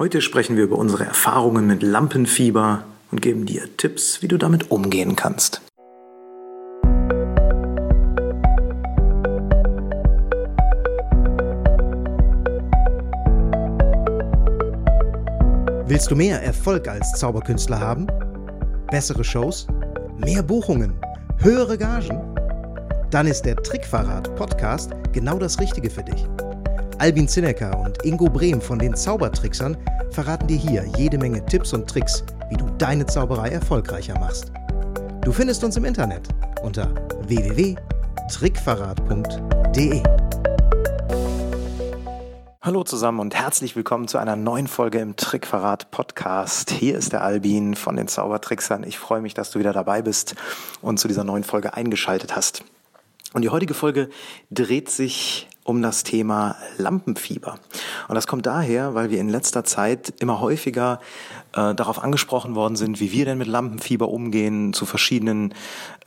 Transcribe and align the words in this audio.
Heute 0.00 0.22
sprechen 0.22 0.56
wir 0.56 0.64
über 0.64 0.78
unsere 0.78 1.04
Erfahrungen 1.04 1.66
mit 1.66 1.82
Lampenfieber 1.82 2.84
und 3.10 3.20
geben 3.20 3.44
dir 3.44 3.76
Tipps, 3.76 4.22
wie 4.22 4.28
du 4.28 4.38
damit 4.38 4.70
umgehen 4.70 5.14
kannst. 5.14 5.60
Willst 15.86 16.10
du 16.10 16.16
mehr 16.16 16.42
Erfolg 16.42 16.88
als 16.88 17.12
Zauberkünstler 17.18 17.78
haben? 17.78 18.06
Bessere 18.90 19.22
Shows? 19.22 19.66
Mehr 20.16 20.42
Buchungen? 20.42 20.94
Höhere 21.40 21.76
Gagen? 21.76 22.22
Dann 23.10 23.26
ist 23.26 23.42
der 23.42 23.56
Trickverrat 23.56 24.34
Podcast 24.34 24.92
genau 25.12 25.38
das 25.38 25.60
Richtige 25.60 25.90
für 25.90 26.04
dich. 26.04 26.26
Albin 27.00 27.26
Zinecker 27.26 27.76
und 27.80 28.04
Ingo 28.04 28.26
Brehm 28.26 28.60
von 28.60 28.78
den 28.78 28.94
Zaubertricksern 28.94 29.74
verraten 30.10 30.46
dir 30.48 30.58
hier 30.58 30.84
jede 30.98 31.16
Menge 31.16 31.42
Tipps 31.46 31.72
und 31.72 31.88
Tricks, 31.88 32.22
wie 32.50 32.58
du 32.58 32.68
deine 32.76 33.06
Zauberei 33.06 33.48
erfolgreicher 33.48 34.18
machst. 34.18 34.52
Du 35.22 35.32
findest 35.32 35.64
uns 35.64 35.78
im 35.78 35.86
Internet 35.86 36.28
unter 36.62 36.94
www.trickverrat.de. 37.26 40.02
Hallo 42.60 42.84
zusammen 42.84 43.20
und 43.20 43.34
herzlich 43.34 43.74
willkommen 43.76 44.06
zu 44.06 44.18
einer 44.18 44.36
neuen 44.36 44.66
Folge 44.66 44.98
im 44.98 45.16
Trickverrat 45.16 45.90
Podcast. 45.90 46.70
Hier 46.70 46.98
ist 46.98 47.14
der 47.14 47.24
Albin 47.24 47.76
von 47.76 47.96
den 47.96 48.08
Zaubertricksern. 48.08 48.84
Ich 48.84 48.98
freue 48.98 49.22
mich, 49.22 49.32
dass 49.32 49.50
du 49.50 49.58
wieder 49.58 49.72
dabei 49.72 50.02
bist 50.02 50.34
und 50.82 51.00
zu 51.00 51.08
dieser 51.08 51.24
neuen 51.24 51.44
Folge 51.44 51.72
eingeschaltet 51.72 52.36
hast. 52.36 52.62
Und 53.32 53.40
die 53.40 53.48
heutige 53.48 53.72
Folge 53.72 54.10
dreht 54.50 54.90
sich 54.90 55.48
um 55.64 55.82
das 55.82 56.02
Thema 56.02 56.56
Lampenfieber. 56.78 57.58
Und 58.08 58.14
das 58.14 58.26
kommt 58.26 58.46
daher, 58.46 58.94
weil 58.94 59.10
wir 59.10 59.20
in 59.20 59.28
letzter 59.28 59.64
Zeit 59.64 60.14
immer 60.20 60.40
häufiger 60.40 61.00
äh, 61.52 61.74
darauf 61.74 62.02
angesprochen 62.02 62.54
worden 62.54 62.76
sind, 62.76 63.00
wie 63.00 63.12
wir 63.12 63.24
denn 63.24 63.38
mit 63.38 63.48
Lampenfieber 63.48 64.08
umgehen, 64.08 64.72
zu 64.72 64.86
verschiedenen 64.86 65.54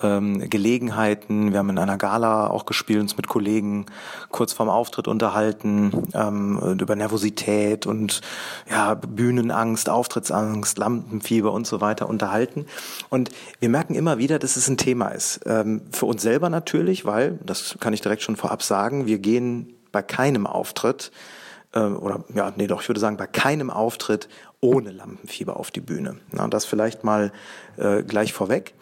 ähm, 0.01 0.49
Gelegenheiten. 0.49 1.51
Wir 1.51 1.59
haben 1.59 1.69
in 1.69 1.77
einer 1.77 1.97
Gala 1.97 2.47
auch 2.47 2.65
gespielt, 2.65 3.01
uns 3.01 3.17
mit 3.17 3.27
Kollegen 3.27 3.85
kurz 4.31 4.53
vorm 4.53 4.69
Auftritt 4.69 5.07
unterhalten, 5.07 6.07
ähm, 6.13 6.77
über 6.79 6.95
Nervosität 6.95 7.85
und 7.85 8.21
ja, 8.69 8.93
Bühnenangst, 8.93 9.89
Auftrittsangst, 9.89 10.77
Lampenfieber 10.77 11.51
und 11.51 11.67
so 11.67 11.81
weiter 11.81 12.07
unterhalten. 12.07 12.65
Und 13.09 13.29
wir 13.59 13.69
merken 13.69 13.95
immer 13.95 14.17
wieder, 14.17 14.39
dass 14.39 14.55
es 14.55 14.67
ein 14.69 14.77
Thema 14.77 15.09
ist. 15.09 15.41
Ähm, 15.45 15.81
für 15.91 16.05
uns 16.05 16.21
selber 16.21 16.49
natürlich, 16.49 17.05
weil, 17.05 17.39
das 17.45 17.75
kann 17.79 17.93
ich 17.93 18.01
direkt 18.01 18.21
schon 18.21 18.35
vorab 18.35 18.63
sagen, 18.63 19.05
wir 19.07 19.19
gehen 19.19 19.73
bei 19.91 20.01
keinem 20.01 20.47
Auftritt, 20.47 21.11
oder 21.79 22.23
ja, 22.33 22.53
nee, 22.55 22.67
doch, 22.67 22.81
ich 22.81 22.89
würde 22.89 22.99
sagen, 22.99 23.17
bei 23.17 23.27
keinem 23.27 23.69
Auftritt 23.69 24.29
ohne 24.61 24.91
Lampenfieber 24.91 25.57
auf 25.57 25.71
die 25.71 25.81
Bühne. 25.81 26.17
Na, 26.31 26.47
das 26.47 26.65
vielleicht 26.65 27.03
mal 27.03 27.31
äh, 27.77 28.03
gleich 28.03 28.33
vorweg. 28.33 28.73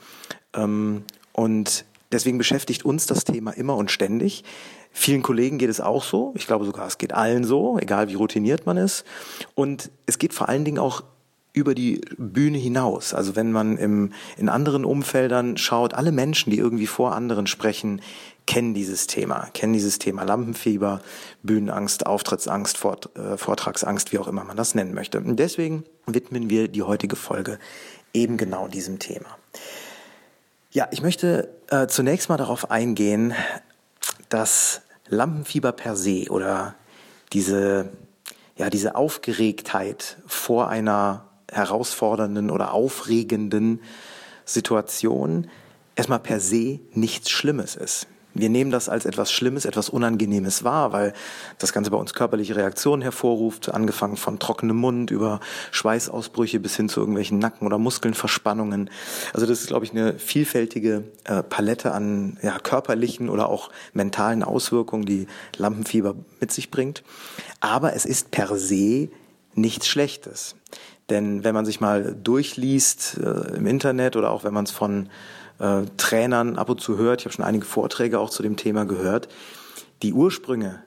Ähm, 0.53 1.03
und 1.33 1.85
deswegen 2.11 2.37
beschäftigt 2.37 2.85
uns 2.85 3.05
das 3.05 3.23
Thema 3.23 3.51
immer 3.51 3.75
und 3.75 3.91
ständig. 3.91 4.43
Vielen 4.91 5.21
Kollegen 5.21 5.57
geht 5.57 5.69
es 5.69 5.79
auch 5.79 6.03
so. 6.03 6.33
Ich 6.35 6.47
glaube 6.47 6.65
sogar, 6.65 6.85
es 6.85 6.97
geht 6.97 7.13
allen 7.13 7.45
so, 7.45 7.79
egal 7.79 8.09
wie 8.09 8.15
routiniert 8.15 8.65
man 8.65 8.77
ist. 8.77 9.05
Und 9.55 9.89
es 10.05 10.19
geht 10.19 10.33
vor 10.33 10.49
allen 10.49 10.65
Dingen 10.65 10.79
auch 10.79 11.03
über 11.53 11.75
die 11.75 12.01
Bühne 12.17 12.57
hinaus. 12.57 13.13
Also 13.13 13.35
wenn 13.35 13.51
man 13.51 13.77
im, 13.77 14.13
in 14.37 14.49
anderen 14.49 14.85
Umfeldern 14.85 15.57
schaut, 15.57 15.93
alle 15.93 16.11
Menschen, 16.11 16.49
die 16.49 16.57
irgendwie 16.57 16.87
vor 16.87 17.13
anderen 17.13 17.47
sprechen, 17.47 18.01
kennen 18.45 18.73
dieses 18.73 19.07
Thema, 19.07 19.47
kennen 19.53 19.73
dieses 19.73 19.99
Thema 19.99 20.23
Lampenfieber, 20.23 21.01
Bühnenangst, 21.43 22.05
Auftrittsangst, 22.05 22.77
Vort, 22.77 23.15
äh, 23.15 23.37
Vortragsangst, 23.37 24.11
wie 24.11 24.19
auch 24.19 24.27
immer 24.27 24.43
man 24.43 24.57
das 24.57 24.75
nennen 24.75 24.93
möchte. 24.93 25.19
Und 25.19 25.37
deswegen 25.37 25.83
widmen 26.05 26.49
wir 26.49 26.67
die 26.67 26.83
heutige 26.83 27.15
Folge 27.15 27.59
eben 28.13 28.37
genau 28.37 28.67
diesem 28.67 28.99
Thema. 28.99 29.37
Ja, 30.71 30.87
ich 30.91 31.01
möchte 31.01 31.53
äh, 31.69 31.87
zunächst 31.87 32.29
mal 32.29 32.37
darauf 32.37 32.71
eingehen, 32.71 33.33
dass 34.29 34.81
Lampenfieber 35.07 35.73
per 35.73 35.95
se 35.95 36.25
oder 36.29 36.75
diese, 37.33 37.89
ja, 38.55 38.69
diese 38.69 38.95
Aufgeregtheit 38.95 40.17
vor 40.25 40.69
einer 40.69 41.25
herausfordernden 41.51 42.49
oder 42.49 42.73
aufregenden 42.73 43.81
Situation 44.45 45.49
erstmal 45.95 46.19
per 46.19 46.39
se 46.39 46.79
nichts 46.93 47.29
Schlimmes 47.29 47.75
ist. 47.75 48.07
Wir 48.33 48.49
nehmen 48.49 48.71
das 48.71 48.87
als 48.87 49.05
etwas 49.05 49.31
Schlimmes, 49.31 49.65
etwas 49.65 49.89
Unangenehmes 49.89 50.63
wahr, 50.63 50.93
weil 50.93 51.13
das 51.57 51.73
Ganze 51.73 51.91
bei 51.91 51.97
uns 51.97 52.13
körperliche 52.13 52.55
Reaktionen 52.55 53.01
hervorruft, 53.01 53.73
angefangen 53.73 54.17
von 54.17 54.39
trockenem 54.39 54.77
Mund 54.77 55.11
über 55.11 55.39
Schweißausbrüche 55.71 56.59
bis 56.59 56.75
hin 56.75 56.87
zu 56.87 57.01
irgendwelchen 57.01 57.39
Nacken- 57.39 57.65
oder 57.65 57.77
Muskelnverspannungen. 57.77 58.89
Also 59.33 59.45
das 59.45 59.59
ist, 59.59 59.67
glaube 59.67 59.85
ich, 59.85 59.91
eine 59.91 60.17
vielfältige 60.17 61.03
äh, 61.25 61.43
Palette 61.43 61.91
an 61.91 62.37
ja, 62.41 62.57
körperlichen 62.59 63.29
oder 63.29 63.49
auch 63.49 63.69
mentalen 63.93 64.43
Auswirkungen, 64.43 65.05
die 65.05 65.27
Lampenfieber 65.57 66.15
mit 66.39 66.51
sich 66.51 66.71
bringt. 66.71 67.03
Aber 67.59 67.95
es 67.95 68.05
ist 68.05 68.31
per 68.31 68.55
se 68.57 69.09
nichts 69.55 69.87
Schlechtes. 69.87 70.55
Denn 71.09 71.43
wenn 71.43 71.53
man 71.53 71.65
sich 71.65 71.81
mal 71.81 72.15
durchliest 72.15 73.17
äh, 73.17 73.57
im 73.57 73.67
Internet 73.67 74.15
oder 74.15 74.31
auch 74.31 74.45
wenn 74.45 74.53
man 74.53 74.63
es 74.63 74.71
von 74.71 75.09
äh, 75.61 75.83
Trainern 75.97 76.57
ab 76.57 76.69
und 76.69 76.81
zu 76.81 76.97
hört, 76.97 77.21
ich 77.21 77.25
habe 77.25 77.35
schon 77.35 77.45
einige 77.45 77.65
Vorträge 77.65 78.19
auch 78.19 78.29
zu 78.29 78.43
dem 78.43 78.57
Thema 78.57 78.85
gehört, 78.85 79.29
die 80.01 80.13
Ursprünge 80.13 80.83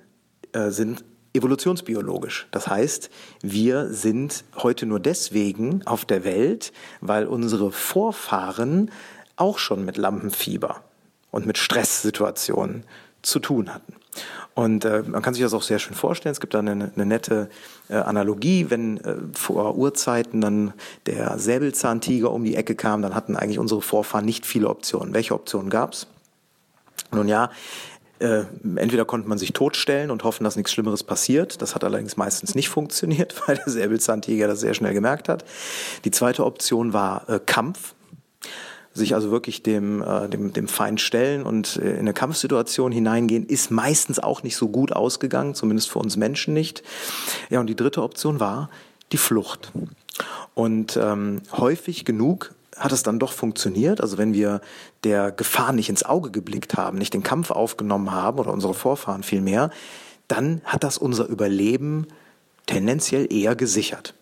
äh, 0.52 0.70
sind 0.70 1.04
evolutionsbiologisch. 1.32 2.46
Das 2.50 2.68
heißt, 2.68 3.10
wir 3.42 3.88
sind 3.92 4.44
heute 4.56 4.86
nur 4.86 5.00
deswegen 5.00 5.84
auf 5.86 6.04
der 6.04 6.24
Welt, 6.24 6.72
weil 7.00 7.26
unsere 7.26 7.72
Vorfahren 7.72 8.90
auch 9.36 9.58
schon 9.58 9.84
mit 9.84 9.96
Lampenfieber 9.96 10.82
und 11.30 11.46
mit 11.46 11.58
Stresssituationen 11.58 12.84
zu 13.22 13.40
tun 13.40 13.74
hatten. 13.74 13.94
Und 14.54 14.84
äh, 14.84 15.02
man 15.02 15.20
kann 15.20 15.34
sich 15.34 15.42
das 15.42 15.52
auch 15.52 15.62
sehr 15.62 15.80
schön 15.80 15.96
vorstellen. 15.96 16.32
Es 16.32 16.40
gibt 16.40 16.54
da 16.54 16.60
eine, 16.60 16.92
eine 16.94 17.06
nette 17.06 17.50
äh, 17.88 17.94
Analogie. 17.94 18.66
Wenn 18.70 18.98
äh, 18.98 19.16
vor 19.32 19.76
Urzeiten 19.76 20.40
dann 20.40 20.72
der 21.06 21.38
Säbelzahntiger 21.38 22.30
um 22.30 22.44
die 22.44 22.54
Ecke 22.54 22.76
kam, 22.76 23.02
dann 23.02 23.14
hatten 23.14 23.36
eigentlich 23.36 23.58
unsere 23.58 23.82
Vorfahren 23.82 24.24
nicht 24.24 24.46
viele 24.46 24.68
Optionen. 24.68 25.12
Welche 25.12 25.34
Optionen 25.34 25.70
gab's? 25.70 26.06
Nun 27.10 27.26
ja, 27.26 27.50
äh, 28.20 28.44
entweder 28.76 29.04
konnte 29.04 29.28
man 29.28 29.38
sich 29.38 29.52
totstellen 29.52 30.12
und 30.12 30.22
hoffen, 30.22 30.44
dass 30.44 30.54
nichts 30.54 30.72
Schlimmeres 30.72 31.02
passiert. 31.02 31.60
Das 31.60 31.74
hat 31.74 31.82
allerdings 31.82 32.16
meistens 32.16 32.54
nicht 32.54 32.68
funktioniert, 32.68 33.34
weil 33.46 33.56
der 33.56 33.72
Säbelzahntiger 33.72 34.46
das 34.46 34.60
sehr 34.60 34.74
schnell 34.74 34.94
gemerkt 34.94 35.28
hat. 35.28 35.44
Die 36.04 36.12
zweite 36.12 36.44
Option 36.44 36.92
war 36.92 37.28
äh, 37.28 37.40
Kampf 37.44 37.94
sich 38.94 39.14
also 39.14 39.30
wirklich 39.30 39.62
dem, 39.62 40.02
äh, 40.02 40.28
dem, 40.28 40.52
dem 40.52 40.68
Feind 40.68 41.00
stellen 41.00 41.42
und 41.42 41.76
äh, 41.76 41.92
in 41.92 42.00
eine 42.00 42.14
Kampfsituation 42.14 42.92
hineingehen, 42.92 43.44
ist 43.44 43.70
meistens 43.70 44.20
auch 44.20 44.42
nicht 44.42 44.56
so 44.56 44.68
gut 44.68 44.92
ausgegangen, 44.92 45.54
zumindest 45.54 45.90
für 45.90 45.98
uns 45.98 46.16
Menschen 46.16 46.54
nicht. 46.54 46.82
Ja, 47.50 47.60
und 47.60 47.66
die 47.66 47.76
dritte 47.76 48.02
Option 48.02 48.40
war 48.40 48.70
die 49.12 49.16
Flucht. 49.16 49.72
Und 50.54 50.96
ähm, 50.96 51.42
häufig 51.52 52.04
genug 52.04 52.54
hat 52.76 52.92
es 52.92 53.02
dann 53.02 53.18
doch 53.18 53.32
funktioniert. 53.32 54.00
Also 54.00 54.16
wenn 54.16 54.32
wir 54.32 54.60
der 55.02 55.32
Gefahr 55.32 55.72
nicht 55.72 55.88
ins 55.88 56.04
Auge 56.04 56.30
geblickt 56.30 56.76
haben, 56.76 56.98
nicht 56.98 57.14
den 57.14 57.22
Kampf 57.22 57.50
aufgenommen 57.50 58.12
haben 58.12 58.38
oder 58.38 58.52
unsere 58.52 58.74
Vorfahren 58.74 59.22
vielmehr, 59.22 59.70
dann 60.28 60.60
hat 60.64 60.84
das 60.84 60.98
unser 60.98 61.26
Überleben 61.26 62.06
tendenziell 62.66 63.32
eher 63.32 63.56
gesichert. 63.56 64.14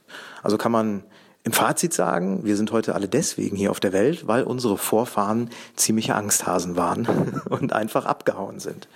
Also 0.42 0.58
kann 0.58 0.72
man 0.72 1.04
im 1.44 1.52
Fazit 1.52 1.92
sagen, 1.92 2.44
wir 2.44 2.56
sind 2.56 2.70
heute 2.70 2.94
alle 2.94 3.08
deswegen 3.08 3.56
hier 3.56 3.70
auf 3.70 3.80
der 3.80 3.92
Welt, 3.92 4.26
weil 4.28 4.44
unsere 4.44 4.78
Vorfahren 4.78 5.50
ziemliche 5.74 6.14
Angsthasen 6.14 6.76
waren 6.76 7.42
und 7.48 7.72
einfach 7.72 8.06
abgehauen 8.06 8.60
sind. 8.60 8.88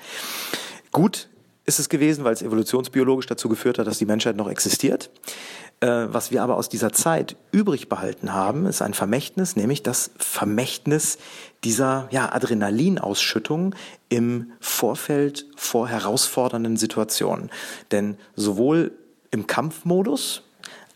Gut 0.93 1.29
ist 1.65 1.81
es 1.81 1.89
gewesen, 1.89 2.23
weil 2.23 2.33
es 2.33 2.43
evolutionsbiologisch 2.43 3.27
dazu 3.27 3.49
geführt 3.49 3.79
hat, 3.79 3.89
dass 3.89 3.99
die 3.99 4.07
Menschheit 4.07 4.37
noch 4.37 4.49
existiert. 4.49 5.11
Äh, 5.81 6.07
was 6.09 6.31
wir 6.31 6.43
aber 6.43 6.57
aus 6.57 6.69
dieser 6.69 6.93
Zeit 6.93 7.37
übrig 7.51 7.89
behalten 7.89 8.33
haben, 8.33 8.67
ist 8.67 8.81
ein 8.81 8.95
Vermächtnis, 8.95 9.57
nämlich 9.57 9.83
das 9.83 10.13
Vermächtnis 10.17 11.19
dieser 11.65 12.09
ja, 12.13 12.33
Adrenalinausschüttung 12.33 13.75
im 14.09 14.53
Vorfeld 14.61 15.47
vor 15.57 15.89
herausfordernden 15.89 16.77
Situationen. 16.77 17.51
Denn 17.91 18.17
sowohl 18.37 18.93
im 19.33 19.47
Kampfmodus, 19.49 20.45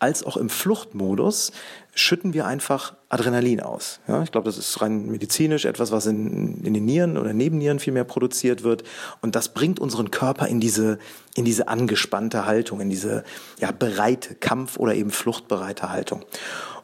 als 0.00 0.24
auch 0.24 0.36
im 0.36 0.48
Fluchtmodus 0.48 1.52
schütten 1.94 2.32
wir 2.34 2.46
einfach 2.46 2.94
Adrenalin 3.08 3.60
aus. 3.60 4.00
Ja, 4.08 4.22
ich 4.22 4.32
glaube, 4.32 4.46
das 4.46 4.56
ist 4.56 4.80
rein 4.80 5.06
medizinisch 5.06 5.64
etwas, 5.64 5.92
was 5.92 6.06
in, 6.06 6.64
in 6.64 6.74
den 6.74 6.84
Nieren 6.84 7.16
oder 7.16 7.32
Nebennieren 7.32 7.78
viel 7.78 7.92
mehr 7.92 8.04
produziert 8.04 8.62
wird. 8.62 8.82
Und 9.20 9.36
das 9.36 9.52
bringt 9.52 9.78
unseren 9.78 10.10
Körper 10.10 10.48
in 10.48 10.60
diese, 10.60 10.98
in 11.34 11.44
diese 11.44 11.68
angespannte 11.68 12.46
Haltung, 12.46 12.80
in 12.80 12.90
diese 12.90 13.24
ja, 13.60 13.72
bereite 13.72 14.34
Kampf- 14.34 14.78
oder 14.78 14.94
eben 14.94 15.10
fluchtbereite 15.10 15.90
Haltung. 15.90 16.24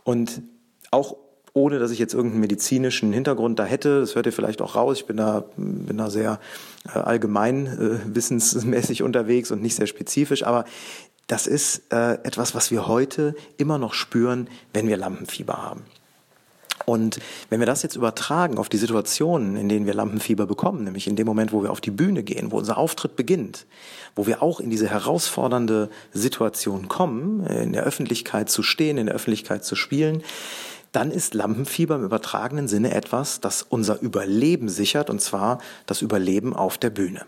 Und 0.04 0.42
auch 0.90 1.16
ohne 1.56 1.78
dass 1.78 1.90
ich 1.90 1.98
jetzt 1.98 2.12
irgendeinen 2.12 2.42
medizinischen 2.42 3.14
Hintergrund 3.14 3.58
da 3.58 3.64
hätte. 3.64 4.00
Das 4.00 4.14
hört 4.14 4.26
ihr 4.26 4.32
vielleicht 4.32 4.60
auch 4.60 4.76
raus. 4.76 4.98
Ich 4.98 5.06
bin 5.06 5.16
da, 5.16 5.44
bin 5.56 5.96
da 5.96 6.10
sehr 6.10 6.38
äh, 6.84 6.98
allgemein 6.98 7.66
äh, 7.66 8.14
wissensmäßig 8.14 9.02
unterwegs 9.02 9.50
und 9.50 9.62
nicht 9.62 9.74
sehr 9.74 9.86
spezifisch. 9.86 10.42
Aber 10.42 10.66
das 11.26 11.46
ist 11.46 11.92
äh, 11.92 12.14
etwas, 12.24 12.54
was 12.54 12.70
wir 12.70 12.86
heute 12.86 13.34
immer 13.56 13.78
noch 13.78 13.94
spüren, 13.94 14.48
wenn 14.72 14.88
wir 14.88 14.96
Lampenfieber 14.96 15.62
haben. 15.62 15.84
Und 16.84 17.18
wenn 17.50 17.58
wir 17.58 17.66
das 17.66 17.82
jetzt 17.82 17.96
übertragen 17.96 18.58
auf 18.58 18.68
die 18.68 18.76
Situationen, 18.76 19.56
in 19.56 19.68
denen 19.68 19.86
wir 19.86 19.94
Lampenfieber 19.94 20.46
bekommen, 20.46 20.84
nämlich 20.84 21.08
in 21.08 21.16
dem 21.16 21.26
Moment, 21.26 21.52
wo 21.52 21.62
wir 21.62 21.72
auf 21.72 21.80
die 21.80 21.90
Bühne 21.90 22.22
gehen, 22.22 22.52
wo 22.52 22.58
unser 22.58 22.78
Auftritt 22.78 23.16
beginnt, 23.16 23.66
wo 24.14 24.26
wir 24.26 24.42
auch 24.42 24.60
in 24.60 24.70
diese 24.70 24.88
herausfordernde 24.88 25.90
Situation 26.12 26.86
kommen, 26.86 27.44
in 27.46 27.72
der 27.72 27.82
Öffentlichkeit 27.82 28.50
zu 28.50 28.62
stehen, 28.62 28.98
in 28.98 29.06
der 29.06 29.16
Öffentlichkeit 29.16 29.64
zu 29.64 29.74
spielen, 29.74 30.22
dann 30.92 31.10
ist 31.10 31.34
Lampenfieber 31.34 31.96
im 31.96 32.04
übertragenen 32.04 32.68
Sinne 32.68 32.94
etwas, 32.94 33.40
das 33.40 33.62
unser 33.62 34.00
Überleben 34.00 34.68
sichert, 34.68 35.10
und 35.10 35.20
zwar 35.20 35.58
das 35.86 36.02
Überleben 36.02 36.54
auf 36.54 36.78
der 36.78 36.90
Bühne. 36.90 37.26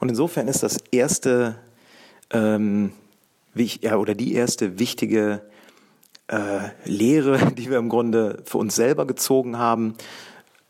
Und 0.00 0.08
insofern 0.08 0.48
ist 0.48 0.62
das 0.62 0.78
erste 0.90 1.56
ähm, 2.32 2.92
ja, 3.54 3.96
oder 3.96 4.14
die 4.14 4.34
erste 4.34 4.78
wichtige 4.78 5.42
äh, 6.28 6.68
Lehre, 6.84 7.52
die 7.56 7.70
wir 7.70 7.78
im 7.78 7.88
Grunde 7.88 8.42
für 8.44 8.58
uns 8.58 8.74
selber 8.74 9.06
gezogen 9.06 9.58
haben 9.58 9.94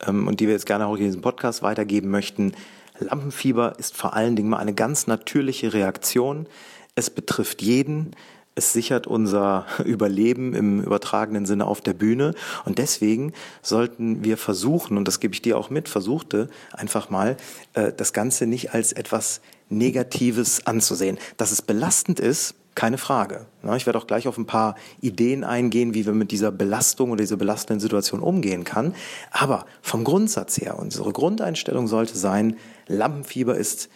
ähm, 0.06 0.26
und 0.26 0.40
die 0.40 0.46
wir 0.46 0.54
jetzt 0.54 0.66
gerne 0.66 0.86
auch 0.86 0.96
in 0.96 1.04
diesem 1.04 1.22
Podcast 1.22 1.62
weitergeben 1.62 2.10
möchten. 2.10 2.52
Lampenfieber 2.98 3.78
ist 3.78 3.96
vor 3.96 4.14
allen 4.14 4.36
Dingen 4.36 4.50
mal 4.50 4.58
eine 4.58 4.74
ganz 4.74 5.06
natürliche 5.06 5.72
Reaktion. 5.72 6.46
Es 6.94 7.10
betrifft 7.10 7.62
jeden. 7.62 8.14
Es 8.54 8.72
sichert 8.72 9.06
unser 9.06 9.66
Überleben 9.84 10.54
im 10.54 10.82
übertragenen 10.82 11.46
Sinne 11.46 11.66
auf 11.66 11.80
der 11.80 11.94
Bühne. 11.94 12.34
Und 12.64 12.78
deswegen 12.78 13.32
sollten 13.62 14.24
wir 14.24 14.36
versuchen, 14.36 14.96
und 14.96 15.06
das 15.06 15.20
gebe 15.20 15.34
ich 15.34 15.42
dir 15.42 15.56
auch 15.56 15.70
mit, 15.70 15.88
versuchte 15.88 16.48
einfach 16.72 17.10
mal, 17.10 17.36
äh, 17.74 17.92
das 17.96 18.12
Ganze 18.12 18.46
nicht 18.46 18.74
als 18.74 18.92
etwas 18.92 19.40
Negatives 19.70 20.66
anzusehen. 20.66 21.18
Dass 21.36 21.50
es 21.52 21.62
belastend 21.62 22.20
ist, 22.20 22.54
keine 22.74 22.98
Frage. 22.98 23.46
Ich 23.76 23.86
werde 23.86 23.98
auch 23.98 24.06
gleich 24.06 24.28
auf 24.28 24.38
ein 24.38 24.46
paar 24.46 24.76
Ideen 25.00 25.44
eingehen, 25.44 25.92
wie 25.92 26.06
wir 26.06 26.12
mit 26.12 26.30
dieser 26.30 26.52
Belastung 26.52 27.10
oder 27.10 27.20
dieser 27.20 27.36
belastenden 27.36 27.80
Situation 27.80 28.20
umgehen 28.20 28.64
kann. 28.64 28.94
Aber 29.30 29.66
vom 29.82 30.04
Grundsatz 30.04 30.56
her, 30.58 30.78
unsere 30.78 31.12
Grundeinstellung 31.12 31.88
sollte 31.88 32.16
sein, 32.16 32.56
Lampenfieber 32.86 33.56
ist 33.56 33.88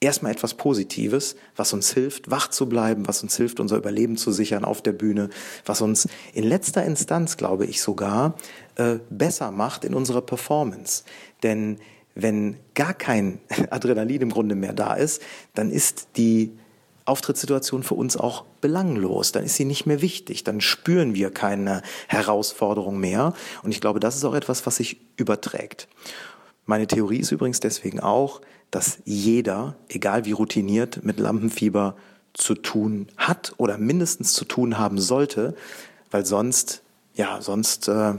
erstmal 0.00 0.32
etwas 0.32 0.54
Positives, 0.54 1.36
was 1.54 1.72
uns 1.72 1.92
hilft, 1.92 2.30
wach 2.30 2.48
zu 2.48 2.68
bleiben, 2.68 3.06
was 3.06 3.22
uns 3.22 3.36
hilft, 3.36 3.60
unser 3.60 3.76
Überleben 3.76 4.16
zu 4.16 4.32
sichern 4.32 4.64
auf 4.64 4.82
der 4.82 4.92
Bühne, 4.92 5.30
was 5.64 5.80
uns 5.80 6.08
in 6.32 6.44
letzter 6.44 6.84
Instanz, 6.84 7.36
glaube 7.36 7.66
ich 7.66 7.80
sogar, 7.80 8.34
äh, 8.76 8.96
besser 9.10 9.50
macht 9.50 9.84
in 9.84 9.94
unserer 9.94 10.22
Performance. 10.22 11.04
Denn 11.42 11.78
wenn 12.16 12.56
gar 12.74 12.94
kein 12.94 13.38
Adrenalin 13.70 14.22
im 14.22 14.30
Grunde 14.30 14.56
mehr 14.56 14.72
da 14.72 14.94
ist, 14.94 15.22
dann 15.54 15.70
ist 15.70 16.08
die 16.16 16.50
Auftrittssituation 17.04 17.84
für 17.84 17.94
uns 17.94 18.16
auch 18.16 18.44
belanglos, 18.60 19.30
dann 19.30 19.44
ist 19.44 19.54
sie 19.54 19.64
nicht 19.64 19.86
mehr 19.86 20.02
wichtig, 20.02 20.42
dann 20.42 20.60
spüren 20.60 21.14
wir 21.14 21.30
keine 21.30 21.82
Herausforderung 22.08 22.98
mehr. 22.98 23.32
Und 23.62 23.70
ich 23.70 23.80
glaube, 23.80 24.00
das 24.00 24.16
ist 24.16 24.24
auch 24.24 24.34
etwas, 24.34 24.66
was 24.66 24.76
sich 24.76 25.00
überträgt. 25.16 25.86
Meine 26.64 26.88
Theorie 26.88 27.20
ist 27.20 27.30
übrigens 27.30 27.60
deswegen 27.60 28.00
auch, 28.00 28.40
dass 28.72 28.98
jeder, 29.04 29.76
egal 29.88 30.24
wie 30.24 30.32
routiniert, 30.32 31.04
mit 31.04 31.20
Lampenfieber 31.20 31.94
zu 32.34 32.54
tun 32.54 33.06
hat 33.16 33.54
oder 33.56 33.78
mindestens 33.78 34.32
zu 34.32 34.44
tun 34.44 34.76
haben 34.76 34.98
sollte, 34.98 35.54
weil 36.10 36.26
sonst, 36.26 36.82
ja, 37.14 37.40
sonst 37.40 37.86
äh, 37.86 38.14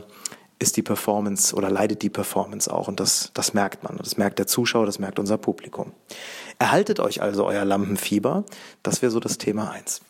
ist 0.60 0.78
die 0.78 0.82
Performance 0.82 1.56
oder 1.56 1.70
leidet 1.70 2.02
die 2.02 2.10
Performance 2.10 2.72
auch 2.74 2.88
und 2.88 3.00
das, 3.00 3.32
das 3.34 3.54
merkt 3.54 3.84
man. 3.84 3.98
Das 3.98 4.18
merkt 4.18 4.40
der 4.40 4.48
Zuschauer, 4.48 4.86
das 4.86 5.00
merkt 5.00 5.20
unser 5.20 5.38
Publikum. 5.38 5.92
Erhaltet 6.60 7.00
euch 7.00 7.22
also 7.22 7.46
euer 7.46 7.66
Lampenfieber. 7.66 8.44
Das 8.82 9.02
wäre 9.02 9.12
so 9.12 9.20
das 9.20 9.38
Thema 9.38 9.72
eins. 9.72 10.02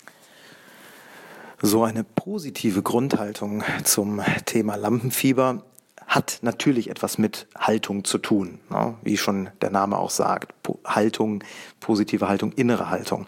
So 1.61 1.83
eine 1.83 2.03
positive 2.03 2.81
Grundhaltung 2.81 3.63
zum 3.83 4.21
Thema 4.45 4.75
Lampenfieber 4.75 5.63
hat 6.05 6.39
natürlich 6.41 6.89
etwas 6.89 7.17
mit 7.17 7.47
Haltung 7.57 8.05
zu 8.05 8.17
tun, 8.17 8.59
ne? 8.69 8.95
wie 9.03 9.17
schon 9.17 9.49
der 9.61 9.71
Name 9.71 9.97
auch 9.97 10.09
sagt. 10.09 10.53
Haltung, 10.85 11.43
positive 11.81 12.29
Haltung, 12.29 12.53
innere 12.53 12.89
Haltung. 12.89 13.25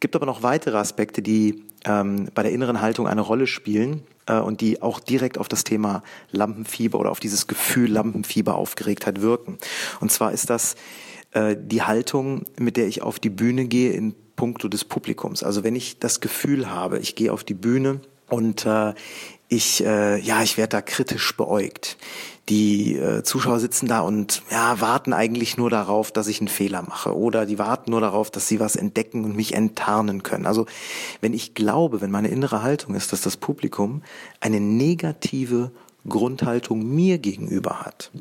Gibt 0.00 0.16
aber 0.16 0.26
noch 0.26 0.42
weitere 0.42 0.76
Aspekte, 0.76 1.22
die 1.22 1.62
ähm, 1.84 2.28
bei 2.34 2.42
der 2.42 2.50
inneren 2.50 2.80
Haltung 2.80 3.06
eine 3.06 3.20
Rolle 3.20 3.46
spielen 3.46 4.02
äh, 4.26 4.38
und 4.38 4.60
die 4.60 4.82
auch 4.82 5.00
direkt 5.00 5.38
auf 5.38 5.48
das 5.48 5.64
Thema 5.64 6.02
Lampenfieber 6.30 6.98
oder 6.98 7.10
auf 7.10 7.20
dieses 7.20 7.46
Gefühl 7.46 7.90
Lampenfieber 7.90 8.54
Aufgeregtheit 8.54 9.20
wirken. 9.20 9.58
Und 10.00 10.10
zwar 10.10 10.32
ist 10.32 10.50
das 10.50 10.76
äh, 11.32 11.56
die 11.58 11.82
Haltung, 11.82 12.44
mit 12.58 12.76
der 12.76 12.86
ich 12.86 13.02
auf 13.02 13.18
die 13.18 13.30
Bühne 13.30 13.66
gehe 13.66 13.92
in 13.92 14.14
puncto 14.36 14.68
des 14.68 14.84
Publikums. 14.84 15.42
Also 15.42 15.64
wenn 15.64 15.74
ich 15.74 15.98
das 15.98 16.20
Gefühl 16.20 16.70
habe, 16.70 16.98
ich 16.98 17.14
gehe 17.14 17.32
auf 17.32 17.42
die 17.42 17.54
Bühne 17.54 18.00
und 18.28 18.66
äh, 18.66 18.94
ich, 19.48 19.84
äh, 19.84 20.18
ja, 20.18 20.42
ich 20.42 20.56
werde 20.56 20.70
da 20.70 20.82
kritisch 20.82 21.36
beäugt. 21.36 21.96
Die 22.48 22.96
äh, 22.96 23.24
Zuschauer 23.24 23.58
sitzen 23.58 23.88
da 23.88 24.00
und 24.00 24.42
ja, 24.50 24.80
warten 24.80 25.12
eigentlich 25.12 25.56
nur 25.56 25.68
darauf, 25.68 26.12
dass 26.12 26.28
ich 26.28 26.40
einen 26.40 26.48
Fehler 26.48 26.82
mache. 26.82 27.16
Oder 27.16 27.44
die 27.44 27.58
warten 27.58 27.90
nur 27.90 28.00
darauf, 28.00 28.30
dass 28.30 28.46
sie 28.46 28.60
was 28.60 28.76
entdecken 28.76 29.24
und 29.24 29.34
mich 29.34 29.54
enttarnen 29.54 30.22
können. 30.22 30.46
Also 30.46 30.66
wenn 31.20 31.34
ich 31.34 31.54
glaube, 31.54 32.00
wenn 32.00 32.10
meine 32.10 32.28
innere 32.28 32.62
Haltung 32.62 32.94
ist, 32.94 33.12
dass 33.12 33.20
das 33.20 33.36
Publikum 33.36 34.02
eine 34.40 34.60
negative 34.60 35.72
Grundhaltung 36.08 36.86
mir 36.94 37.18
gegenüber 37.18 37.80
hat, 37.80 38.12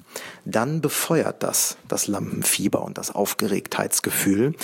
dann 0.44 0.81
befeuert 0.81 1.44
das 1.44 1.77
das 1.88 2.07
Lampenfieber 2.07 2.83
und 2.83 2.98
das 2.98 3.13
Aufgeregtheitsgefühl. 3.13 4.56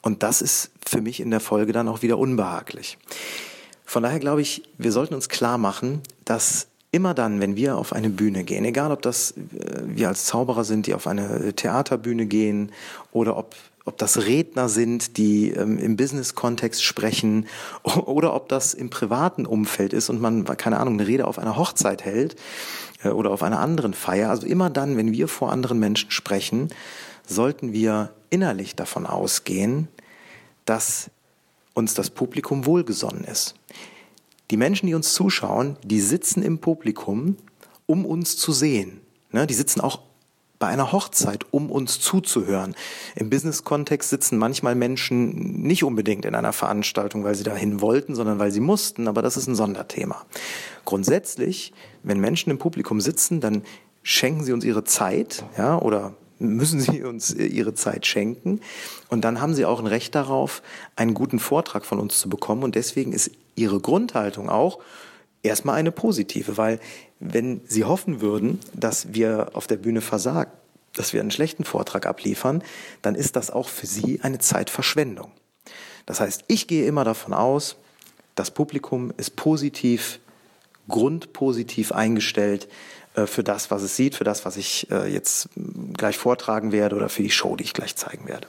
Und 0.00 0.22
das 0.22 0.40
ist 0.40 0.70
für 0.86 1.02
mich 1.02 1.20
in 1.20 1.30
der 1.30 1.40
Folge 1.40 1.72
dann 1.72 1.88
auch 1.88 2.00
wieder 2.00 2.16
unbehaglich. 2.16 2.96
Von 3.84 4.02
daher 4.02 4.18
glaube 4.18 4.40
ich, 4.40 4.62
wir 4.78 4.92
sollten 4.92 5.14
uns 5.14 5.28
klar 5.28 5.58
machen, 5.58 6.02
dass 6.24 6.68
immer 6.90 7.14
dann, 7.14 7.40
wenn 7.40 7.56
wir 7.56 7.76
auf 7.76 7.92
eine 7.92 8.10
Bühne 8.10 8.44
gehen, 8.44 8.64
egal 8.64 8.92
ob 8.92 9.02
das 9.02 9.32
äh, 9.32 9.82
wir 9.84 10.08
als 10.08 10.26
Zauberer 10.26 10.64
sind, 10.64 10.86
die 10.86 10.94
auf 10.94 11.06
eine 11.06 11.54
Theaterbühne 11.54 12.26
gehen 12.26 12.72
oder 13.12 13.36
ob 13.36 13.54
ob 13.84 13.98
das 13.98 14.26
Redner 14.26 14.68
sind, 14.68 15.16
die 15.16 15.50
ähm, 15.50 15.78
im 15.78 15.96
Business-Kontext 15.96 16.82
sprechen 16.82 17.46
oder 17.82 18.34
ob 18.34 18.48
das 18.48 18.74
im 18.74 18.90
privaten 18.90 19.46
Umfeld 19.46 19.92
ist 19.92 20.08
und 20.08 20.20
man, 20.20 20.44
keine 20.44 20.78
Ahnung, 20.78 20.94
eine 20.94 21.06
Rede 21.06 21.26
auf 21.26 21.38
einer 21.38 21.56
Hochzeit 21.56 22.04
hält 22.04 22.36
äh, 23.02 23.08
oder 23.08 23.30
auf 23.30 23.42
einer 23.42 23.58
anderen 23.58 23.94
Feier. 23.94 24.30
Also 24.30 24.46
immer 24.46 24.70
dann, 24.70 24.96
wenn 24.96 25.12
wir 25.12 25.28
vor 25.28 25.52
anderen 25.52 25.78
Menschen 25.78 26.10
sprechen, 26.10 26.68
sollten 27.26 27.72
wir 27.72 28.10
innerlich 28.30 28.76
davon 28.76 29.06
ausgehen, 29.06 29.88
dass 30.64 31.10
uns 31.74 31.94
das 31.94 32.10
Publikum 32.10 32.66
wohlgesonnen 32.66 33.24
ist. 33.24 33.54
Die 34.50 34.56
Menschen, 34.56 34.86
die 34.86 34.94
uns 34.94 35.14
zuschauen, 35.14 35.76
die 35.82 36.00
sitzen 36.00 36.42
im 36.42 36.58
Publikum, 36.58 37.36
um 37.86 38.04
uns 38.04 38.36
zu 38.36 38.52
sehen. 38.52 39.00
Ne, 39.30 39.46
die 39.46 39.54
sitzen 39.54 39.80
auch 39.80 40.00
bei 40.58 40.68
einer 40.68 40.92
Hochzeit, 40.92 41.46
um 41.50 41.72
uns 41.72 41.98
zuzuhören. 41.98 42.76
Im 43.16 43.30
Business-Kontext 43.30 44.10
sitzen 44.10 44.38
manchmal 44.38 44.76
Menschen 44.76 45.62
nicht 45.62 45.82
unbedingt 45.82 46.24
in 46.24 46.36
einer 46.36 46.52
Veranstaltung, 46.52 47.24
weil 47.24 47.34
sie 47.34 47.42
dahin 47.42 47.80
wollten, 47.80 48.14
sondern 48.14 48.38
weil 48.38 48.52
sie 48.52 48.60
mussten, 48.60 49.08
aber 49.08 49.22
das 49.22 49.36
ist 49.36 49.48
ein 49.48 49.56
Sonderthema. 49.56 50.24
Grundsätzlich, 50.84 51.72
wenn 52.04 52.20
Menschen 52.20 52.50
im 52.50 52.58
Publikum 52.58 53.00
sitzen, 53.00 53.40
dann 53.40 53.62
schenken 54.04 54.44
sie 54.44 54.52
uns 54.52 54.64
ihre 54.64 54.84
Zeit, 54.84 55.44
ja, 55.58 55.80
oder 55.80 56.14
müssen 56.48 56.80
sie 56.80 57.02
uns 57.02 57.32
ihre 57.32 57.74
Zeit 57.74 58.06
schenken. 58.06 58.60
Und 59.08 59.22
dann 59.24 59.40
haben 59.40 59.54
sie 59.54 59.64
auch 59.64 59.80
ein 59.80 59.86
Recht 59.86 60.14
darauf, 60.14 60.62
einen 60.96 61.14
guten 61.14 61.38
Vortrag 61.38 61.84
von 61.84 61.98
uns 61.98 62.20
zu 62.20 62.28
bekommen. 62.28 62.62
Und 62.62 62.74
deswegen 62.74 63.12
ist 63.12 63.30
ihre 63.54 63.80
Grundhaltung 63.80 64.48
auch, 64.48 64.78
erstmal 65.42 65.76
eine 65.76 65.92
positive, 65.92 66.56
weil 66.56 66.80
wenn 67.20 67.60
Sie 67.66 67.84
hoffen 67.84 68.20
würden, 68.20 68.58
dass 68.74 69.14
wir 69.14 69.50
auf 69.54 69.66
der 69.66 69.76
Bühne 69.76 70.00
versagen, 70.00 70.50
dass 70.94 71.12
wir 71.12 71.20
einen 71.20 71.30
schlechten 71.30 71.64
Vortrag 71.64 72.06
abliefern, 72.06 72.62
dann 73.00 73.14
ist 73.14 73.36
das 73.36 73.50
auch 73.50 73.68
für 73.68 73.86
Sie 73.86 74.20
eine 74.22 74.38
Zeitverschwendung. 74.38 75.30
Das 76.06 76.20
heißt, 76.20 76.44
ich 76.48 76.66
gehe 76.66 76.86
immer 76.86 77.04
davon 77.04 77.32
aus, 77.32 77.76
das 78.34 78.50
Publikum 78.50 79.12
ist 79.16 79.36
positiv, 79.36 80.18
grundpositiv 80.88 81.92
eingestellt 81.92 82.64
äh, 82.64 82.68
für 83.26 83.44
das, 83.44 83.70
was 83.70 83.82
es 83.82 83.96
sieht, 83.96 84.14
für 84.14 84.24
das, 84.24 84.44
was 84.44 84.56
ich 84.56 84.90
äh, 84.90 85.12
jetzt 85.12 85.48
gleich 85.94 86.16
vortragen 86.16 86.72
werde 86.72 86.96
oder 86.96 87.08
für 87.08 87.22
die 87.22 87.30
Show, 87.30 87.56
die 87.56 87.64
ich 87.64 87.74
gleich 87.74 87.96
zeigen 87.96 88.26
werde. 88.26 88.48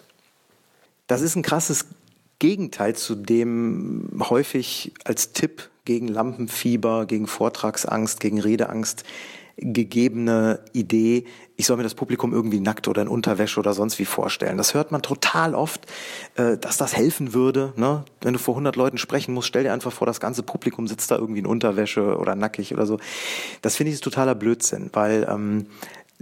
Das 1.08 1.22
ist 1.22 1.36
ein 1.36 1.44
krasses 1.44 1.86
Gegenteil 2.40 2.96
zu 2.96 3.16
dem 3.16 4.22
häufig 4.30 4.94
als 5.04 5.34
Tipp 5.34 5.70
gegen 5.86 6.08
Lampenfieber, 6.08 7.06
gegen 7.06 7.28
Vortragsangst, 7.28 8.20
gegen 8.20 8.40
Redeangst 8.40 9.04
gegebene 9.58 10.60
Idee, 10.74 11.26
ich 11.56 11.68
soll 11.68 11.78
mir 11.78 11.84
das 11.84 11.94
Publikum 11.94 12.34
irgendwie 12.34 12.60
nackt 12.60 12.88
oder 12.88 13.02
in 13.02 13.08
Unterwäsche 13.08 13.60
oder 13.60 13.74
sonst 13.74 14.00
wie 14.00 14.06
vorstellen. 14.06 14.58
Das 14.58 14.74
hört 14.74 14.92
man 14.92 15.02
total 15.02 15.54
oft, 15.54 15.86
äh, 16.36 16.58
dass 16.58 16.78
das 16.78 16.96
helfen 16.96 17.34
würde. 17.34 17.74
Ne? 17.76 18.04
Wenn 18.22 18.34
du 18.34 18.40
vor 18.40 18.56
100 18.56 18.76
Leuten 18.76 18.98
sprechen 18.98 19.34
musst, 19.34 19.48
stell 19.48 19.64
dir 19.64 19.74
einfach 19.74 19.92
vor, 19.92 20.08
das 20.08 20.20
ganze 20.20 20.44
Publikum 20.44 20.88
sitzt 20.88 21.12
da 21.12 21.18
irgendwie 21.18 21.40
in 21.40 21.46
Unterwäsche 21.46 22.18
oder 22.18 22.36
nackig 22.36 22.74
oder 22.74 22.86
so. 22.86 22.98
Das 23.62 23.76
finde 23.76 23.94
ich 23.94 24.02
totaler 24.02 24.36
Blödsinn, 24.36 24.90
weil 24.94 25.28
ähm, 25.30 25.68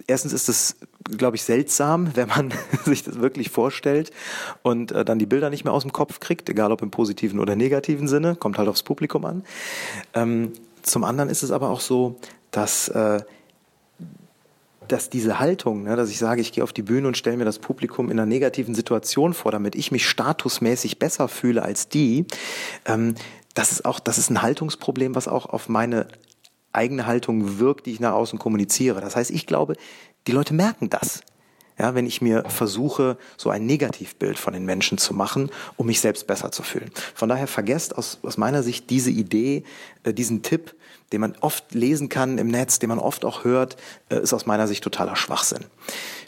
erstens 0.08 0.34
ist 0.34 0.50
es, 0.50 0.76
glaube 1.18 1.36
ich, 1.38 1.44
seltsam, 1.44 2.16
wenn 2.16 2.28
man 2.28 2.54
sich 2.86 3.04
das 3.04 3.20
wirklich 3.20 3.50
vorstellt 3.50 4.12
und 4.62 4.92
äh, 4.92 5.06
dann 5.06 5.20
die 5.20 5.26
Bilder 5.26 5.50
nicht 5.50 5.64
mehr 5.64 5.74
aus 5.74 5.84
dem 5.84 5.94
Kopf 5.94 6.20
kriegt, 6.20 6.50
egal 6.50 6.72
ob 6.72 6.82
im 6.82 6.92
positiven 6.92 7.40
oder 7.40 7.56
negativen 7.56 8.08
Sinne, 8.08 8.36
kommt 8.36 8.58
halt 8.58 8.68
aufs 8.68 8.84
Publikum 8.84 9.26
an. 9.26 9.44
Ähm, 10.14 10.52
zum 10.82 11.04
anderen 11.04 11.30
ist 11.30 11.44
es 11.44 11.52
aber 11.52 11.70
auch 11.70 11.80
so, 11.80 12.20
dass 12.52 12.90
äh, 12.90 13.22
dass 14.92 15.10
diese 15.10 15.40
Haltung, 15.40 15.84
ne, 15.84 15.96
dass 15.96 16.10
ich 16.10 16.18
sage, 16.18 16.42
ich 16.42 16.52
gehe 16.52 16.64
auf 16.64 16.74
die 16.74 16.82
Bühne 16.82 17.08
und 17.08 17.18
stelle 17.18 17.38
mir 17.38 17.46
das 17.46 17.60
Publikum 17.60 18.12
in 18.12 18.20
einer 18.20 18.26
negativen 18.26 18.76
Situation 18.76 19.34
vor, 19.34 19.52
damit 19.52 19.76
ich 19.76 19.92
mich 19.92 20.08
statusmäßig 20.08 21.00
besser 21.00 21.28
fühle 21.28 21.64
als 21.64 21.88
die, 21.88 22.26
ähm, 22.86 23.16
das 23.54 23.72
ist 23.72 23.86
auch, 23.86 24.00
das 24.00 24.18
ist 24.18 24.30
ein 24.30 24.42
Haltungsproblem, 24.42 25.16
was 25.16 25.28
auch 25.28 25.46
auf 25.46 25.70
meine 25.70 26.08
eigene 26.74 27.06
Haltung 27.06 27.60
wirkt, 27.60 27.86
die 27.86 27.92
ich 27.92 28.00
nach 28.00 28.14
außen 28.14 28.40
kommuniziere. 28.40 29.02
Das 29.02 29.16
heißt, 29.16 29.32
ich 29.32 29.46
glaube, 29.46 29.76
die 30.28 30.32
Leute 30.32 30.54
merken 30.54 30.90
das. 30.90 31.22
Ja, 31.82 31.96
wenn 31.96 32.06
ich 32.06 32.22
mir 32.22 32.44
versuche, 32.48 33.18
so 33.38 33.50
ein 33.50 33.66
Negativbild 33.66 34.38
von 34.38 34.54
den 34.54 34.66
Menschen 34.66 35.00
zu 35.00 35.16
machen, 35.16 35.50
um 35.78 35.88
mich 35.88 36.00
selbst 36.00 36.28
besser 36.28 36.52
zu 36.52 36.62
fühlen. 36.62 36.92
Von 37.16 37.28
daher 37.28 37.48
vergesst 37.48 37.98
aus, 37.98 38.20
aus 38.22 38.38
meiner 38.38 38.62
Sicht 38.62 38.92
diese 38.92 39.10
Idee, 39.10 39.64
äh, 40.04 40.14
diesen 40.14 40.44
Tipp, 40.44 40.76
den 41.12 41.22
man 41.22 41.36
oft 41.42 41.74
lesen 41.74 42.08
kann 42.08 42.38
im 42.38 42.50
Netz, 42.50 42.78
den 42.78 42.90
man 42.90 43.00
oft 43.00 43.26
auch 43.26 43.46
hört, 43.46 43.78
äh, 44.10 44.22
ist 44.22 44.32
aus 44.32 44.46
meiner 44.46 44.68
Sicht 44.68 44.84
totaler 44.84 45.16
Schwachsinn. 45.16 45.66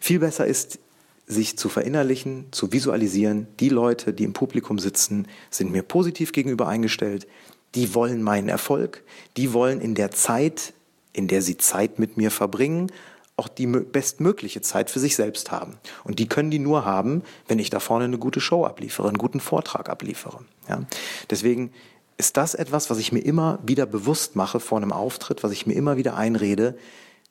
Viel 0.02 0.18
besser 0.18 0.48
ist, 0.48 0.80
sich 1.28 1.56
zu 1.56 1.70
verinnerlichen, 1.70 2.48
zu 2.50 2.74
visualisieren, 2.74 3.46
die 3.60 3.70
Leute, 3.70 4.12
die 4.12 4.24
im 4.24 4.34
Publikum 4.34 4.80
sitzen, 4.80 5.28
sind 5.52 5.72
mir 5.72 5.84
positiv 5.84 6.32
gegenüber 6.32 6.68
eingestellt, 6.68 7.28
die 7.76 7.94
wollen 7.94 8.24
meinen 8.24 8.50
Erfolg, 8.50 9.04
die 9.38 9.54
wollen 9.54 9.82
in 9.82 9.94
der 9.94 10.10
Zeit, 10.10 10.74
in 11.12 11.28
der 11.28 11.44
sie 11.44 11.58
Zeit 11.58 12.00
mit 12.00 12.18
mir 12.18 12.32
verbringen, 12.32 12.92
auch 13.36 13.48
die 13.48 13.66
bestmögliche 13.66 14.62
Zeit 14.62 14.90
für 14.90 15.00
sich 15.00 15.16
selbst 15.16 15.52
haben. 15.52 15.78
Und 16.04 16.20
die 16.20 16.28
können 16.28 16.52
die 16.52 16.60
nur 16.60 16.86
haben, 16.86 17.24
wenn 17.48 17.60
ich 17.60 17.70
da 17.70 17.80
vorne 17.80 18.06
eine 18.06 18.20
gute 18.20 18.40
Show 18.40 18.66
abliefere, 18.66 19.08
einen 19.08 19.18
guten 19.18 19.40
Vortrag 19.40 19.90
abliefere. 19.90 20.40
Ja? 20.70 20.84
Deswegen 21.30 21.72
ist 22.18 22.38
das 22.38 22.54
etwas, 22.54 22.90
was 22.90 23.00
ich 23.00 23.12
mir 23.12 23.22
immer 23.22 23.60
wieder 23.64 23.88
bewusst 23.88 24.36
mache 24.36 24.60
vor 24.60 24.78
einem 24.78 24.92
Auftritt, 24.92 25.44
was 25.44 25.52
ich 25.52 25.66
mir 25.66 25.74
immer 25.74 25.98
wieder 25.98 26.16
einrede. 26.16 26.78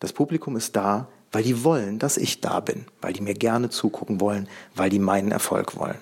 Das 0.00 0.12
Publikum 0.12 0.56
ist 0.56 0.74
da, 0.74 1.08
weil 1.30 1.44
die 1.44 1.62
wollen, 1.62 2.00
dass 2.00 2.16
ich 2.16 2.40
da 2.40 2.58
bin, 2.60 2.84
weil 3.00 3.12
die 3.12 3.22
mir 3.22 3.34
gerne 3.34 3.70
zugucken 3.70 4.20
wollen, 4.20 4.48
weil 4.74 4.90
die 4.90 4.98
meinen 4.98 5.30
Erfolg 5.30 5.76
wollen. 5.76 5.98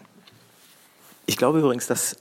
Ich 1.27 1.37
glaube 1.37 1.59
übrigens, 1.59 1.87
dass 1.87 2.17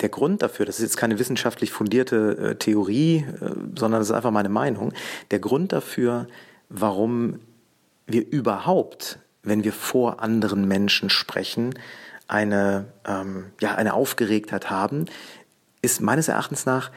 der 0.00 0.10
Grund 0.10 0.42
dafür, 0.42 0.66
das 0.66 0.76
ist 0.76 0.82
jetzt 0.82 0.96
keine 0.96 1.18
wissenschaftlich 1.18 1.72
fundierte 1.72 2.50
äh, 2.50 2.54
Theorie, 2.56 3.24
äh, 3.40 3.50
sondern 3.78 4.00
das 4.00 4.10
ist 4.10 4.14
einfach 4.14 4.30
meine 4.30 4.48
Meinung, 4.48 4.92
der 5.30 5.38
Grund 5.38 5.72
dafür, 5.72 6.26
warum 6.72 7.38
wir 8.06 8.28
überhaupt, 8.30 9.18
wenn 9.42 9.64
wir 9.64 9.72
vor 9.72 10.22
anderen 10.22 10.66
Menschen 10.66 11.10
sprechen, 11.10 11.74
eine, 12.28 12.86
ähm, 13.06 13.46
ja, 13.60 13.74
eine 13.74 13.94
Aufgeregtheit 13.94 14.70
haben, 14.70 15.06
ist 15.82 16.00
meines 16.00 16.28
Erachtens 16.28 16.64
nach 16.66 16.90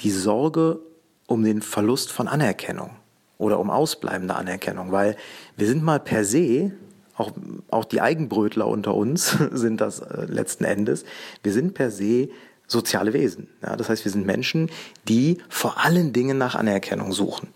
die 0.00 0.10
Sorge 0.10 0.80
um 1.26 1.42
den 1.42 1.62
Verlust 1.62 2.12
von 2.12 2.28
Anerkennung 2.28 2.90
oder 3.38 3.58
um 3.58 3.70
ausbleibende 3.70 4.34
Anerkennung, 4.34 4.92
weil 4.92 5.16
wir 5.56 5.66
sind 5.66 5.82
mal 5.82 6.00
per 6.00 6.24
se 6.24 6.72
auch, 7.16 7.32
auch 7.70 7.86
die 7.86 8.02
Eigenbrötler 8.02 8.66
unter 8.66 8.94
uns 8.94 9.36
sind 9.52 9.80
das 9.80 10.00
äh, 10.00 10.26
letzten 10.26 10.64
Endes. 10.64 11.04
Wir 11.42 11.52
sind 11.52 11.74
per 11.74 11.90
se 11.90 12.28
soziale 12.66 13.12
Wesen. 13.12 13.48
Ja, 13.62 13.76
das 13.76 13.88
heißt, 13.88 14.04
wir 14.04 14.12
sind 14.12 14.26
Menschen, 14.26 14.70
die 15.08 15.38
vor 15.48 15.78
allen 15.82 16.12
Dingen 16.12 16.36
nach 16.36 16.54
Anerkennung 16.54 17.12
suchen. 17.12 17.48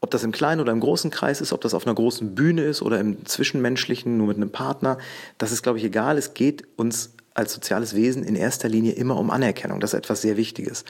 Ob 0.00 0.10
das 0.10 0.24
im 0.24 0.32
kleinen 0.32 0.60
oder 0.60 0.72
im 0.72 0.80
großen 0.80 1.10
Kreis 1.10 1.40
ist, 1.40 1.52
ob 1.52 1.60
das 1.60 1.74
auf 1.74 1.86
einer 1.86 1.94
großen 1.94 2.34
Bühne 2.34 2.62
ist 2.62 2.82
oder 2.82 3.00
im 3.00 3.24
zwischenmenschlichen, 3.24 4.18
nur 4.18 4.28
mit 4.28 4.36
einem 4.36 4.50
Partner, 4.50 4.98
das 5.38 5.52
ist, 5.52 5.62
glaube 5.62 5.78
ich, 5.78 5.84
egal. 5.84 6.18
Es 6.18 6.34
geht 6.34 6.64
uns 6.76 7.10
als 7.36 7.52
soziales 7.52 7.94
Wesen 7.94 8.24
in 8.24 8.34
erster 8.34 8.68
Linie 8.68 8.92
immer 8.92 9.18
um 9.18 9.30
Anerkennung. 9.30 9.80
Das 9.80 9.92
ist 9.92 9.98
etwas 9.98 10.22
sehr 10.22 10.36
Wichtiges. 10.36 10.84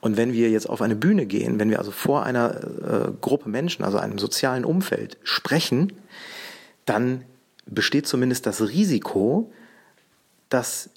Und 0.00 0.16
wenn 0.16 0.32
wir 0.32 0.50
jetzt 0.50 0.68
auf 0.68 0.82
eine 0.82 0.94
Bühne 0.94 1.26
gehen, 1.26 1.58
wenn 1.58 1.68
wir 1.68 1.78
also 1.78 1.90
vor 1.90 2.24
einer 2.24 2.60
äh, 2.62 3.12
Gruppe 3.20 3.48
Menschen, 3.48 3.84
also 3.84 3.98
einem 3.98 4.18
sozialen 4.18 4.64
Umfeld 4.64 5.18
sprechen, 5.24 5.92
dann 6.84 7.24
besteht 7.66 8.06
zumindest 8.06 8.46
das 8.46 8.60
Risiko, 8.62 9.52
dass 10.48 10.90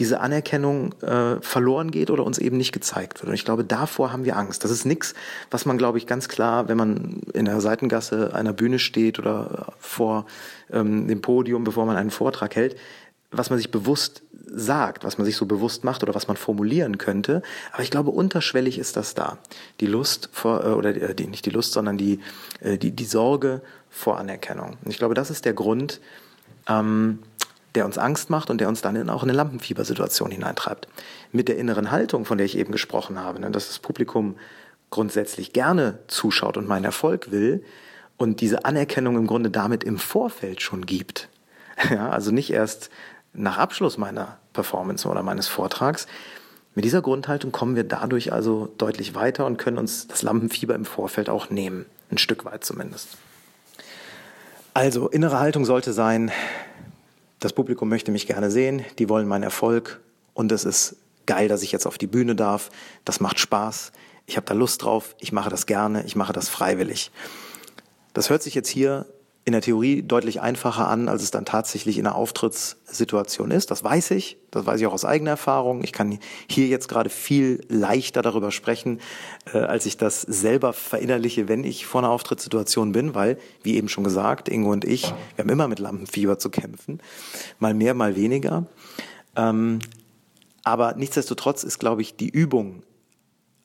diese 0.00 0.20
Anerkennung 0.20 0.94
äh, 1.02 1.40
verloren 1.42 1.90
geht 1.90 2.10
oder 2.10 2.24
uns 2.24 2.38
eben 2.38 2.56
nicht 2.56 2.72
gezeigt 2.72 3.20
wird. 3.20 3.28
Und 3.28 3.34
ich 3.34 3.44
glaube, 3.44 3.64
davor 3.64 4.12
haben 4.12 4.24
wir 4.24 4.36
Angst. 4.36 4.64
Das 4.64 4.70
ist 4.70 4.86
nichts, 4.86 5.14
was 5.50 5.66
man, 5.66 5.76
glaube 5.76 5.98
ich, 5.98 6.06
ganz 6.06 6.28
klar, 6.28 6.68
wenn 6.68 6.78
man 6.78 7.20
in 7.34 7.44
der 7.44 7.60
Seitengasse 7.60 8.34
einer 8.34 8.54
Bühne 8.54 8.78
steht 8.78 9.18
oder 9.18 9.74
vor 9.78 10.24
ähm, 10.72 11.06
dem 11.06 11.20
Podium, 11.20 11.64
bevor 11.64 11.84
man 11.84 11.96
einen 11.96 12.10
Vortrag 12.10 12.56
hält, 12.56 12.76
was 13.30 13.50
man 13.50 13.58
sich 13.58 13.70
bewusst 13.70 14.22
sagt, 14.46 15.04
was 15.04 15.18
man 15.18 15.26
sich 15.26 15.36
so 15.36 15.44
bewusst 15.44 15.84
macht 15.84 16.02
oder 16.02 16.14
was 16.14 16.26
man 16.28 16.38
formulieren 16.38 16.96
könnte. 16.96 17.42
Aber 17.72 17.82
ich 17.82 17.90
glaube, 17.90 18.10
unterschwellig 18.10 18.78
ist 18.78 18.96
das 18.96 19.14
da. 19.14 19.36
Die 19.80 19.86
Lust 19.86 20.30
vor, 20.32 20.64
äh, 20.64 20.68
oder 20.70 20.94
die, 20.94 21.00
äh, 21.00 21.26
nicht 21.28 21.44
die 21.44 21.50
Lust, 21.50 21.74
sondern 21.74 21.98
die, 21.98 22.20
äh, 22.60 22.78
die, 22.78 22.90
die 22.90 23.04
Sorge 23.04 23.60
vor 23.90 24.18
Anerkennung. 24.18 24.78
Und 24.82 24.90
ich 24.90 24.98
glaube, 24.98 25.14
das 25.14 25.30
ist 25.30 25.44
der 25.44 25.52
Grund, 25.52 26.00
ähm, 26.68 27.18
der 27.74 27.86
uns 27.86 27.98
Angst 27.98 28.30
macht 28.30 28.50
und 28.50 28.60
der 28.60 28.68
uns 28.68 28.82
dann 28.82 28.96
in, 28.96 29.10
auch 29.10 29.22
in 29.22 29.28
eine 29.28 29.36
Lampenfiebersituation 29.36 30.30
hineintreibt. 30.30 30.88
Mit 31.32 31.48
der 31.48 31.56
inneren 31.56 31.90
Haltung, 31.90 32.24
von 32.24 32.38
der 32.38 32.44
ich 32.44 32.58
eben 32.58 32.72
gesprochen 32.72 33.18
habe, 33.18 33.40
ne, 33.40 33.50
dass 33.50 33.68
das 33.68 33.78
Publikum 33.78 34.36
grundsätzlich 34.90 35.52
gerne 35.52 35.98
zuschaut 36.08 36.56
und 36.56 36.66
meinen 36.66 36.84
Erfolg 36.84 37.30
will 37.30 37.64
und 38.16 38.40
diese 38.40 38.64
Anerkennung 38.64 39.16
im 39.16 39.26
Grunde 39.26 39.50
damit 39.50 39.84
im 39.84 39.98
Vorfeld 39.98 40.62
schon 40.62 40.86
gibt. 40.86 41.28
Ja, 41.90 42.10
also 42.10 42.30
nicht 42.30 42.50
erst 42.52 42.90
nach 43.32 43.56
Abschluss 43.56 43.96
meiner 43.96 44.36
Performance 44.52 45.08
oder 45.08 45.22
meines 45.22 45.48
Vortrags. 45.48 46.06
Mit 46.74 46.84
dieser 46.84 47.00
Grundhaltung 47.00 47.52
kommen 47.52 47.74
wir 47.74 47.84
dadurch 47.84 48.34
also 48.34 48.68
deutlich 48.76 49.14
weiter 49.14 49.46
und 49.46 49.56
können 49.56 49.78
uns 49.78 50.06
das 50.06 50.20
Lampenfieber 50.20 50.74
im 50.74 50.84
Vorfeld 50.84 51.30
auch 51.30 51.48
nehmen. 51.48 51.86
Ein 52.10 52.18
Stück 52.18 52.44
weit 52.44 52.64
zumindest. 52.64 53.16
Also, 54.74 55.08
innere 55.08 55.40
Haltung 55.40 55.64
sollte 55.64 55.92
sein, 55.92 56.30
das 57.40 57.52
Publikum 57.54 57.88
möchte 57.88 58.12
mich 58.12 58.26
gerne 58.26 58.50
sehen, 58.50 58.84
die 58.98 59.08
wollen 59.08 59.26
meinen 59.26 59.42
Erfolg 59.42 60.00
und 60.34 60.52
es 60.52 60.64
ist 60.64 60.96
geil, 61.26 61.48
dass 61.48 61.62
ich 61.62 61.72
jetzt 61.72 61.86
auf 61.86 61.98
die 61.98 62.06
Bühne 62.06 62.36
darf. 62.36 62.70
Das 63.04 63.20
macht 63.20 63.38
Spaß. 63.38 63.92
Ich 64.26 64.36
habe 64.36 64.46
da 64.46 64.54
Lust 64.54 64.82
drauf. 64.82 65.16
Ich 65.18 65.32
mache 65.32 65.50
das 65.50 65.66
gerne. 65.66 66.04
Ich 66.04 66.16
mache 66.16 66.32
das 66.32 66.48
freiwillig. 66.48 67.10
Das 68.12 68.30
hört 68.30 68.42
sich 68.42 68.54
jetzt 68.54 68.68
hier 68.68 69.06
in 69.46 69.52
der 69.52 69.62
Theorie 69.62 70.02
deutlich 70.02 70.40
einfacher 70.40 70.86
an, 70.88 71.08
als 71.08 71.22
es 71.22 71.30
dann 71.30 71.46
tatsächlich 71.46 71.98
in 71.98 72.06
einer 72.06 72.14
Auftrittssituation 72.14 73.50
ist. 73.50 73.70
Das 73.70 73.82
weiß 73.82 74.10
ich, 74.10 74.36
das 74.50 74.66
weiß 74.66 74.80
ich 74.80 74.86
auch 74.86 74.92
aus 74.92 75.06
eigener 75.06 75.30
Erfahrung. 75.30 75.82
Ich 75.82 75.92
kann 75.92 76.18
hier 76.48 76.66
jetzt 76.66 76.88
gerade 76.88 77.08
viel 77.08 77.64
leichter 77.68 78.20
darüber 78.20 78.50
sprechen, 78.50 79.00
äh, 79.52 79.58
als 79.58 79.86
ich 79.86 79.96
das 79.96 80.20
selber 80.20 80.74
verinnerliche, 80.74 81.48
wenn 81.48 81.64
ich 81.64 81.86
vor 81.86 82.02
einer 82.02 82.10
Auftrittssituation 82.10 82.92
bin, 82.92 83.14
weil, 83.14 83.38
wie 83.62 83.76
eben 83.76 83.88
schon 83.88 84.04
gesagt, 84.04 84.48
Ingo 84.48 84.72
und 84.72 84.84
ich, 84.84 85.04
wir 85.36 85.44
haben 85.44 85.50
immer 85.50 85.68
mit 85.68 85.78
Lampenfieber 85.78 86.38
zu 86.38 86.50
kämpfen, 86.50 87.00
mal 87.58 87.72
mehr, 87.72 87.94
mal 87.94 88.16
weniger. 88.16 88.66
Ähm, 89.36 89.78
aber 90.64 90.94
nichtsdestotrotz 90.94 91.64
ist, 91.64 91.78
glaube 91.78 92.02
ich, 92.02 92.14
die 92.14 92.28
Übung 92.28 92.82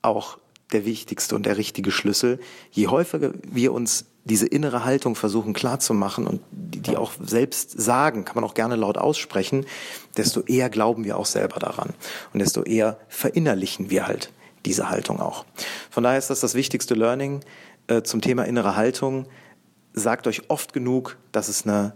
auch 0.01 0.37
der 0.71 0.85
wichtigste 0.85 1.35
und 1.35 1.45
der 1.45 1.57
richtige 1.57 1.91
Schlüssel. 1.91 2.39
Je 2.71 2.87
häufiger 2.87 3.33
wir 3.43 3.73
uns 3.73 4.05
diese 4.25 4.47
innere 4.47 4.83
Haltung 4.83 5.15
versuchen 5.15 5.53
klarzumachen 5.53 6.27
und 6.27 6.41
die, 6.51 6.81
die 6.81 6.97
auch 6.97 7.13
selbst 7.23 7.79
sagen, 7.79 8.25
kann 8.25 8.35
man 8.35 8.43
auch 8.43 8.55
gerne 8.55 8.75
laut 8.75 8.97
aussprechen, 8.97 9.65
desto 10.17 10.41
eher 10.41 10.69
glauben 10.69 11.05
wir 11.05 11.17
auch 11.17 11.27
selber 11.27 11.59
daran 11.59 11.93
und 12.33 12.39
desto 12.39 12.63
eher 12.63 12.97
verinnerlichen 13.07 13.91
wir 13.91 14.07
halt 14.07 14.31
diese 14.65 14.89
Haltung 14.89 15.21
auch. 15.21 15.45
Von 15.91 16.03
daher 16.03 16.17
ist 16.17 16.31
das 16.31 16.39
das 16.39 16.55
wichtigste 16.55 16.95
Learning 16.95 17.41
äh, 17.87 18.01
zum 18.01 18.21
Thema 18.21 18.43
innere 18.43 18.75
Haltung. 18.75 19.27
Sagt 19.93 20.25
euch 20.25 20.49
oft 20.49 20.73
genug, 20.73 21.17
dass 21.31 21.47
es 21.47 21.65
eine 21.65 21.93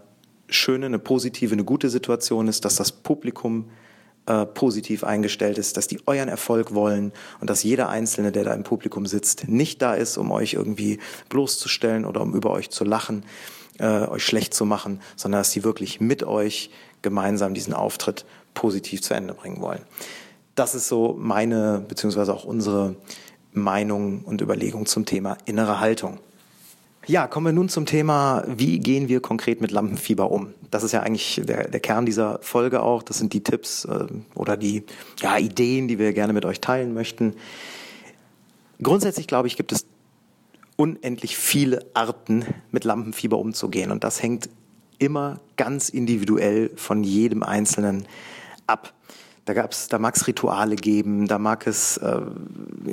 schöne, 0.47 0.85
eine 0.85 0.99
positive, 0.99 1.53
eine 1.53 1.63
gute 1.63 1.89
Situation 1.89 2.47
ist, 2.47 2.63
dass 2.63 2.75
das 2.75 2.91
Publikum 2.91 3.71
äh, 4.29 4.45
positiv 4.45 5.03
eingestellt 5.03 5.57
ist, 5.57 5.75
dass 5.75 5.87
die 5.87 6.01
euren 6.05 6.29
Erfolg 6.29 6.75
wollen 6.75 7.11
und 7.41 7.49
dass 7.49 7.63
jeder 7.63 7.89
Einzelne, 7.89 8.31
der 8.31 8.43
da 8.43 8.53
im 8.53 8.63
Publikum 8.63 9.07
sitzt, 9.07 9.47
nicht 9.47 9.81
da 9.81 9.95
ist, 9.95 10.17
um 10.17 10.31
euch 10.31 10.53
irgendwie 10.53 10.99
bloßzustellen 11.29 12.05
oder 12.05 12.21
um 12.21 12.35
über 12.35 12.51
euch 12.51 12.69
zu 12.69 12.83
lachen, 12.83 13.25
äh, 13.79 14.07
euch 14.07 14.23
schlecht 14.23 14.53
zu 14.53 14.65
machen, 14.65 15.01
sondern 15.15 15.41
dass 15.41 15.49
die 15.49 15.63
wirklich 15.63 15.99
mit 15.99 16.23
euch 16.23 16.69
gemeinsam 17.01 17.55
diesen 17.55 17.73
Auftritt 17.73 18.23
positiv 18.53 19.01
zu 19.01 19.15
Ende 19.15 19.33
bringen 19.33 19.61
wollen. 19.61 19.81
Das 20.53 20.75
ist 20.75 20.87
so 20.87 21.15
meine 21.17 21.83
beziehungsweise 21.87 22.31
auch 22.31 22.43
unsere 22.43 22.97
Meinung 23.51 24.23
und 24.25 24.41
Überlegung 24.41 24.85
zum 24.85 25.07
Thema 25.07 25.39
innere 25.45 25.79
Haltung. 25.79 26.19
Ja, 27.09 27.25
kommen 27.25 27.47
wir 27.47 27.53
nun 27.53 27.69
zum 27.69 27.87
Thema, 27.87 28.43
wie 28.45 28.77
gehen 28.77 29.07
wir 29.07 29.19
konkret 29.19 29.61
mit 29.61 29.71
Lampenfieber 29.71 30.29
um? 30.29 30.53
Das 30.69 30.83
ist 30.83 30.91
ja 30.91 31.01
eigentlich 31.01 31.41
der, 31.43 31.67
der 31.67 31.79
Kern 31.79 32.05
dieser 32.05 32.37
Folge 32.43 32.83
auch. 32.83 33.01
Das 33.01 33.17
sind 33.17 33.33
die 33.33 33.41
Tipps 33.41 33.85
äh, 33.85 34.05
oder 34.35 34.55
die 34.55 34.83
ja, 35.19 35.39
Ideen, 35.39 35.87
die 35.87 35.97
wir 35.97 36.13
gerne 36.13 36.33
mit 36.33 36.45
euch 36.45 36.61
teilen 36.61 36.93
möchten. 36.93 37.33
Grundsätzlich 38.79 39.25
glaube 39.25 39.47
ich, 39.47 39.57
gibt 39.57 39.71
es 39.71 39.87
unendlich 40.75 41.35
viele 41.35 41.83
Arten, 41.95 42.45
mit 42.69 42.83
Lampenfieber 42.83 43.39
umzugehen. 43.39 43.89
Und 43.89 44.03
das 44.03 44.21
hängt 44.21 44.47
immer 44.99 45.39
ganz 45.57 45.89
individuell 45.89 46.69
von 46.75 47.03
jedem 47.03 47.41
Einzelnen 47.41 48.05
ab. 48.67 48.93
Da 49.45 49.53
gab's, 49.55 49.87
da 49.87 49.97
mag 49.97 50.15
es 50.15 50.27
Rituale 50.27 50.75
geben, 50.75 51.27
da 51.27 51.39
mag 51.39 51.65
es 51.65 51.97
äh, 51.97 52.21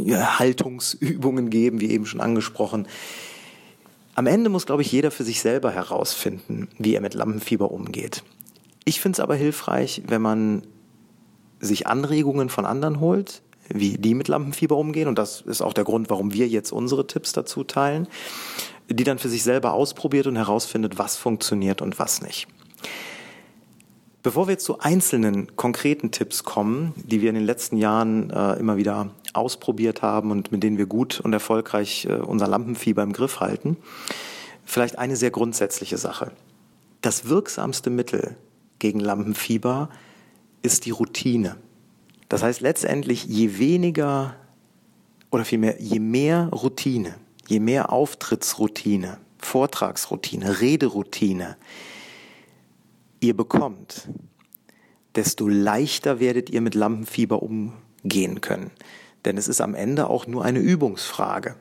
Haltungsübungen 0.08 1.50
geben, 1.50 1.82
wie 1.82 1.90
eben 1.90 2.06
schon 2.06 2.22
angesprochen. 2.22 2.88
Am 4.16 4.26
Ende 4.26 4.48
muss, 4.48 4.64
glaube 4.64 4.80
ich, 4.80 4.90
jeder 4.90 5.10
für 5.10 5.24
sich 5.24 5.42
selber 5.42 5.70
herausfinden, 5.70 6.68
wie 6.78 6.94
er 6.94 7.02
mit 7.02 7.12
Lampenfieber 7.12 7.70
umgeht. 7.70 8.24
Ich 8.86 8.98
finde 8.98 9.16
es 9.16 9.20
aber 9.20 9.34
hilfreich, 9.34 10.04
wenn 10.06 10.22
man 10.22 10.66
sich 11.60 11.86
Anregungen 11.86 12.48
von 12.48 12.64
anderen 12.64 13.00
holt, 13.00 13.42
wie 13.68 13.98
die 13.98 14.14
mit 14.14 14.28
Lampenfieber 14.28 14.74
umgehen. 14.74 15.06
Und 15.06 15.18
das 15.18 15.42
ist 15.42 15.60
auch 15.60 15.74
der 15.74 15.84
Grund, 15.84 16.08
warum 16.08 16.32
wir 16.32 16.48
jetzt 16.48 16.72
unsere 16.72 17.06
Tipps 17.06 17.34
dazu 17.34 17.62
teilen, 17.62 18.08
die 18.88 19.04
dann 19.04 19.18
für 19.18 19.28
sich 19.28 19.42
selber 19.42 19.74
ausprobiert 19.74 20.26
und 20.26 20.36
herausfindet, 20.36 20.96
was 20.96 21.18
funktioniert 21.18 21.82
und 21.82 21.98
was 21.98 22.22
nicht. 22.22 22.48
Bevor 24.26 24.48
wir 24.48 24.58
zu 24.58 24.80
einzelnen 24.80 25.54
konkreten 25.54 26.10
Tipps 26.10 26.42
kommen, 26.42 26.92
die 26.96 27.22
wir 27.22 27.28
in 27.28 27.36
den 27.36 27.44
letzten 27.44 27.76
Jahren 27.76 28.30
äh, 28.30 28.54
immer 28.54 28.76
wieder 28.76 29.10
ausprobiert 29.34 30.02
haben 30.02 30.32
und 30.32 30.50
mit 30.50 30.64
denen 30.64 30.78
wir 30.78 30.86
gut 30.86 31.20
und 31.20 31.32
erfolgreich 31.32 32.08
äh, 32.10 32.14
unser 32.14 32.48
Lampenfieber 32.48 33.04
im 33.04 33.12
Griff 33.12 33.38
halten, 33.38 33.76
vielleicht 34.64 34.98
eine 34.98 35.14
sehr 35.14 35.30
grundsätzliche 35.30 35.96
Sache. 35.96 36.32
Das 37.02 37.28
wirksamste 37.28 37.88
Mittel 37.88 38.36
gegen 38.80 38.98
Lampenfieber 38.98 39.90
ist 40.60 40.86
die 40.86 40.90
Routine. 40.90 41.54
Das 42.28 42.42
heißt 42.42 42.62
letztendlich, 42.62 43.26
je 43.26 43.58
weniger 43.58 44.34
oder 45.30 45.44
vielmehr, 45.44 45.80
je 45.80 46.00
mehr 46.00 46.48
Routine, 46.48 47.14
je 47.46 47.60
mehr 47.60 47.92
Auftrittsroutine, 47.92 49.18
Vortragsroutine, 49.38 50.60
Rederoutine, 50.60 51.56
ihr 53.26 53.36
bekommt, 53.36 54.08
desto 55.16 55.48
leichter 55.48 56.20
werdet 56.20 56.50
ihr 56.50 56.60
mit 56.60 56.74
Lampenfieber 56.74 57.42
umgehen 57.42 58.40
können. 58.40 58.70
Denn 59.24 59.36
es 59.36 59.48
ist 59.48 59.60
am 59.60 59.74
Ende 59.74 60.08
auch 60.08 60.26
nur 60.26 60.44
eine 60.44 60.60
Übungsfrage. 60.60 61.56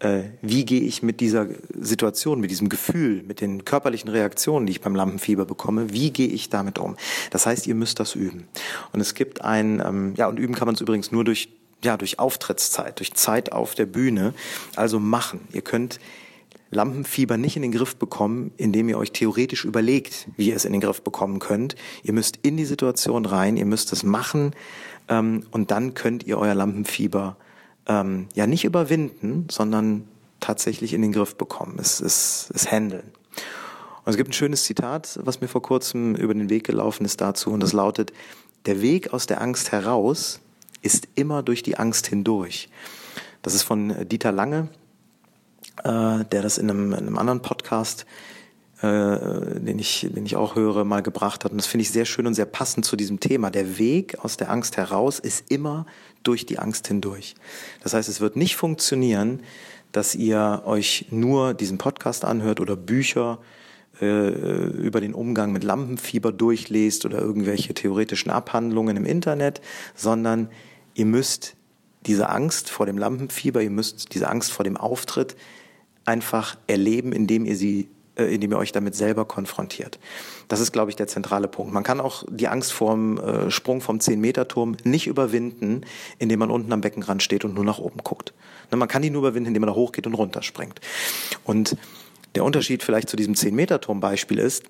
Äh, 0.00 0.24
wie 0.42 0.64
gehe 0.64 0.82
ich 0.82 1.02
mit 1.02 1.20
dieser 1.20 1.48
Situation, 1.78 2.40
mit 2.40 2.50
diesem 2.50 2.68
Gefühl, 2.68 3.22
mit 3.22 3.40
den 3.40 3.64
körperlichen 3.64 4.10
Reaktionen, 4.10 4.66
die 4.66 4.72
ich 4.72 4.80
beim 4.80 4.94
Lampenfieber 4.94 5.44
bekomme, 5.44 5.92
wie 5.92 6.10
gehe 6.10 6.28
ich 6.28 6.50
damit 6.50 6.78
um? 6.78 6.96
Das 7.30 7.46
heißt, 7.46 7.66
ihr 7.66 7.74
müsst 7.74 8.00
das 8.00 8.14
üben. 8.14 8.48
Und 8.92 9.00
es 9.00 9.14
gibt 9.14 9.42
ein, 9.42 9.82
ähm, 9.84 10.14
ja, 10.16 10.28
und 10.28 10.38
üben 10.38 10.54
kann 10.54 10.66
man 10.66 10.74
es 10.74 10.80
übrigens 10.80 11.12
nur 11.12 11.24
durch 11.24 11.48
ja, 11.82 11.96
durch 11.96 12.18
Auftrittszeit, 12.18 12.98
durch 12.98 13.14
Zeit 13.14 13.52
auf 13.52 13.74
der 13.74 13.86
Bühne. 13.86 14.34
Also 14.76 15.00
machen. 15.00 15.48
Ihr 15.52 15.62
könnt 15.62 15.98
Lampenfieber 16.70 17.36
nicht 17.36 17.56
in 17.56 17.62
den 17.62 17.72
Griff 17.72 17.96
bekommen, 17.96 18.52
indem 18.56 18.88
ihr 18.88 18.98
euch 18.98 19.12
theoretisch 19.12 19.64
überlegt, 19.64 20.28
wie 20.36 20.50
ihr 20.50 20.56
es 20.56 20.64
in 20.64 20.72
den 20.72 20.80
Griff 20.80 21.02
bekommen 21.02 21.40
könnt. 21.40 21.74
Ihr 22.02 22.12
müsst 22.12 22.38
in 22.42 22.56
die 22.56 22.64
Situation 22.64 23.26
rein, 23.26 23.56
ihr 23.56 23.66
müsst 23.66 23.92
es 23.92 24.02
machen 24.02 24.52
ähm, 25.08 25.44
und 25.50 25.70
dann 25.70 25.94
könnt 25.94 26.24
ihr 26.24 26.38
euer 26.38 26.54
Lampenfieber 26.54 27.36
ähm, 27.86 28.28
ja 28.34 28.46
nicht 28.46 28.64
überwinden, 28.64 29.48
sondern 29.50 30.06
tatsächlich 30.38 30.94
in 30.94 31.02
den 31.02 31.12
Griff 31.12 31.36
bekommen, 31.36 31.76
es, 31.78 32.00
es, 32.00 32.50
es 32.54 32.70
handeln. 32.70 33.12
Und 34.04 34.10
es 34.10 34.16
gibt 34.16 34.30
ein 34.30 34.34
schönes 34.34 34.64
Zitat, 34.64 35.18
was 35.22 35.40
mir 35.40 35.48
vor 35.48 35.62
kurzem 35.62 36.14
über 36.14 36.32
den 36.32 36.48
Weg 36.48 36.64
gelaufen 36.64 37.04
ist 37.04 37.20
dazu 37.20 37.50
und 37.50 37.60
das 37.60 37.72
lautet, 37.72 38.12
der 38.66 38.80
Weg 38.80 39.12
aus 39.12 39.26
der 39.26 39.40
Angst 39.40 39.72
heraus 39.72 40.40
ist 40.82 41.08
immer 41.14 41.42
durch 41.42 41.62
die 41.62 41.76
Angst 41.76 42.06
hindurch. 42.06 42.68
Das 43.42 43.54
ist 43.54 43.62
von 43.62 43.94
Dieter 44.08 44.32
Lange, 44.32 44.68
äh, 45.84 46.24
der 46.24 46.42
das 46.42 46.58
in 46.58 46.70
einem, 46.70 46.92
in 46.92 46.98
einem 46.98 47.18
anderen 47.18 47.42
Podcast, 47.42 48.06
äh, 48.82 48.86
den, 49.60 49.78
ich, 49.78 50.08
den 50.10 50.24
ich 50.24 50.36
auch 50.36 50.56
höre, 50.56 50.84
mal 50.84 51.02
gebracht 51.02 51.44
hat. 51.44 51.52
Und 51.52 51.58
das 51.58 51.66
finde 51.66 51.82
ich 51.82 51.90
sehr 51.90 52.06
schön 52.06 52.26
und 52.26 52.34
sehr 52.34 52.46
passend 52.46 52.84
zu 52.84 52.96
diesem 52.96 53.20
Thema. 53.20 53.50
Der 53.50 53.78
Weg 53.78 54.18
aus 54.24 54.36
der 54.36 54.50
Angst 54.50 54.76
heraus 54.76 55.18
ist 55.18 55.50
immer 55.50 55.86
durch 56.22 56.46
die 56.46 56.58
Angst 56.58 56.88
hindurch. 56.88 57.34
Das 57.82 57.94
heißt, 57.94 58.08
es 58.08 58.20
wird 58.20 58.36
nicht 58.36 58.56
funktionieren, 58.56 59.42
dass 59.92 60.14
ihr 60.14 60.62
euch 60.64 61.06
nur 61.10 61.54
diesen 61.54 61.78
Podcast 61.78 62.24
anhört 62.24 62.60
oder 62.60 62.76
Bücher 62.76 63.38
äh, 64.00 64.30
über 64.30 65.00
den 65.00 65.14
Umgang 65.14 65.52
mit 65.52 65.64
Lampenfieber 65.64 66.32
durchlest 66.32 67.04
oder 67.04 67.18
irgendwelche 67.18 67.74
theoretischen 67.74 68.30
Abhandlungen 68.30 68.96
im 68.96 69.04
Internet, 69.04 69.60
sondern 69.94 70.48
ihr 70.94 71.06
müsst 71.06 71.56
diese 72.06 72.30
Angst 72.30 72.70
vor 72.70 72.86
dem 72.86 72.96
Lampenfieber, 72.96 73.62
ihr 73.62 73.70
müsst 73.70 74.14
diese 74.14 74.28
Angst 74.28 74.52
vor 74.52 74.64
dem 74.64 74.76
Auftritt 74.76 75.36
einfach 76.04 76.56
erleben, 76.66 77.12
indem 77.12 77.44
ihr 77.44 77.56
sie 77.56 77.88
äh, 78.20 78.34
indem 78.34 78.52
ihr 78.52 78.58
euch 78.58 78.72
damit 78.72 78.94
selber 78.94 79.24
konfrontiert. 79.24 79.98
Das 80.48 80.60
ist, 80.60 80.72
glaube 80.72 80.90
ich, 80.90 80.96
der 80.96 81.06
zentrale 81.06 81.48
Punkt. 81.48 81.72
Man 81.72 81.84
kann 81.84 82.00
auch 82.00 82.24
die 82.28 82.48
Angst 82.48 82.72
vor 82.72 82.92
dem 82.92 83.18
äh, 83.18 83.50
Sprung 83.50 83.80
vom 83.80 83.98
10-Meter-Turm 83.98 84.76
nicht 84.84 85.06
überwinden, 85.06 85.82
indem 86.18 86.40
man 86.40 86.50
unten 86.50 86.72
am 86.72 86.80
Beckenrand 86.80 87.22
steht 87.22 87.44
und 87.44 87.54
nur 87.54 87.64
nach 87.64 87.78
oben 87.78 87.98
guckt. 88.02 88.34
Ne, 88.70 88.76
man 88.76 88.88
kann 88.88 89.02
die 89.02 89.10
nur 89.10 89.22
überwinden, 89.22 89.48
indem 89.48 89.62
man 89.62 89.68
da 89.68 89.74
hochgeht 89.74 90.06
und 90.06 90.14
runterspringt. 90.14 90.80
Und 91.44 91.76
der 92.34 92.44
Unterschied 92.44 92.82
vielleicht 92.82 93.08
zu 93.08 93.16
diesem 93.16 93.34
10-Meter-Turm-Beispiel 93.34 94.38
ist, 94.38 94.64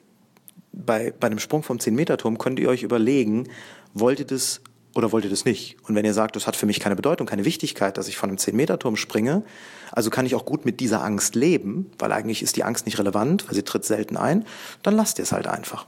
bei, 0.73 1.13
bei 1.19 1.27
einem 1.27 1.39
Sprung 1.39 1.63
vom 1.63 1.79
10-Meter-Turm 1.79 2.39
könnt 2.39 2.61
ihr 2.61 2.69
euch 2.69 2.83
überlegen, 2.83 3.49
wollt 3.95 4.21
ihr 4.21 4.27
das 4.27 4.61
oder 4.95 5.13
wollt 5.13 5.25
ihr 5.25 5.31
das 5.31 5.45
nicht? 5.45 5.77
Und 5.87 5.95
wenn 5.95 6.05
ihr 6.05 6.15
sagt, 6.15 6.37
das 6.37 6.47
hat 6.47 6.57
für 6.57 6.67
mich 6.67 6.81
keine 6.81 6.97
Bedeutung, 6.97 7.27
keine 7.27 7.45
Wichtigkeit, 7.45 7.97
dass 7.97 8.09
ich 8.09 8.17
von 8.17 8.29
einem 8.29 8.39
10-Meter-Turm 8.39 8.97
springe, 8.97 9.45
also 9.93 10.11
kann 10.11 10.27
ich 10.27 10.35
auch 10.35 10.45
gut 10.45 10.65
mit 10.65 10.81
dieser 10.81 11.03
Angst 11.05 11.35
leben, 11.35 11.91
weil 11.99 12.13
eigentlich 12.13 12.43
ist 12.43 12.57
die 12.57 12.65
Angst 12.65 12.87
nicht 12.87 12.99
relevant, 12.99 13.47
weil 13.47 13.55
sie 13.55 13.63
tritt 13.63 13.85
selten 13.85 14.17
ein, 14.17 14.45
dann 14.83 14.95
lasst 14.95 15.19
ihr 15.19 15.23
es 15.23 15.33
halt 15.33 15.47
einfach. 15.47 15.87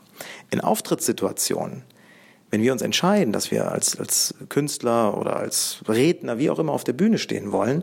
In 0.50 0.60
Auftrittssituationen, 0.60 1.82
wenn 2.50 2.62
wir 2.62 2.72
uns 2.72 2.82
entscheiden, 2.82 3.32
dass 3.32 3.50
wir 3.50 3.72
als, 3.72 3.98
als 3.98 4.34
Künstler 4.48 5.18
oder 5.18 5.36
als 5.36 5.82
Redner, 5.88 6.38
wie 6.38 6.50
auch 6.50 6.58
immer, 6.58 6.72
auf 6.72 6.84
der 6.84 6.92
Bühne 6.92 7.18
stehen 7.18 7.50
wollen, 7.50 7.82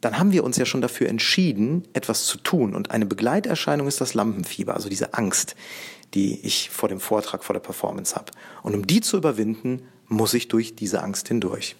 dann 0.00 0.18
haben 0.18 0.32
wir 0.32 0.44
uns 0.44 0.56
ja 0.56 0.66
schon 0.66 0.82
dafür 0.82 1.08
entschieden, 1.08 1.84
etwas 1.94 2.26
zu 2.26 2.38
tun. 2.38 2.74
Und 2.74 2.90
eine 2.90 3.06
Begleiterscheinung 3.06 3.86
ist 3.88 4.00
das 4.00 4.12
Lampenfieber, 4.12 4.74
also 4.74 4.88
diese 4.88 5.14
Angst, 5.14 5.56
die 6.14 6.40
ich 6.44 6.70
vor 6.70 6.88
dem 6.88 7.00
Vortrag, 7.00 7.42
vor 7.42 7.54
der 7.54 7.60
Performance 7.60 8.14
habe. 8.14 8.32
Und 8.62 8.74
um 8.74 8.86
die 8.86 9.00
zu 9.00 9.16
überwinden, 9.16 9.82
muss 10.08 10.34
ich 10.34 10.48
durch 10.48 10.74
diese 10.74 11.02
Angst 11.02 11.28
hindurch. 11.28 11.76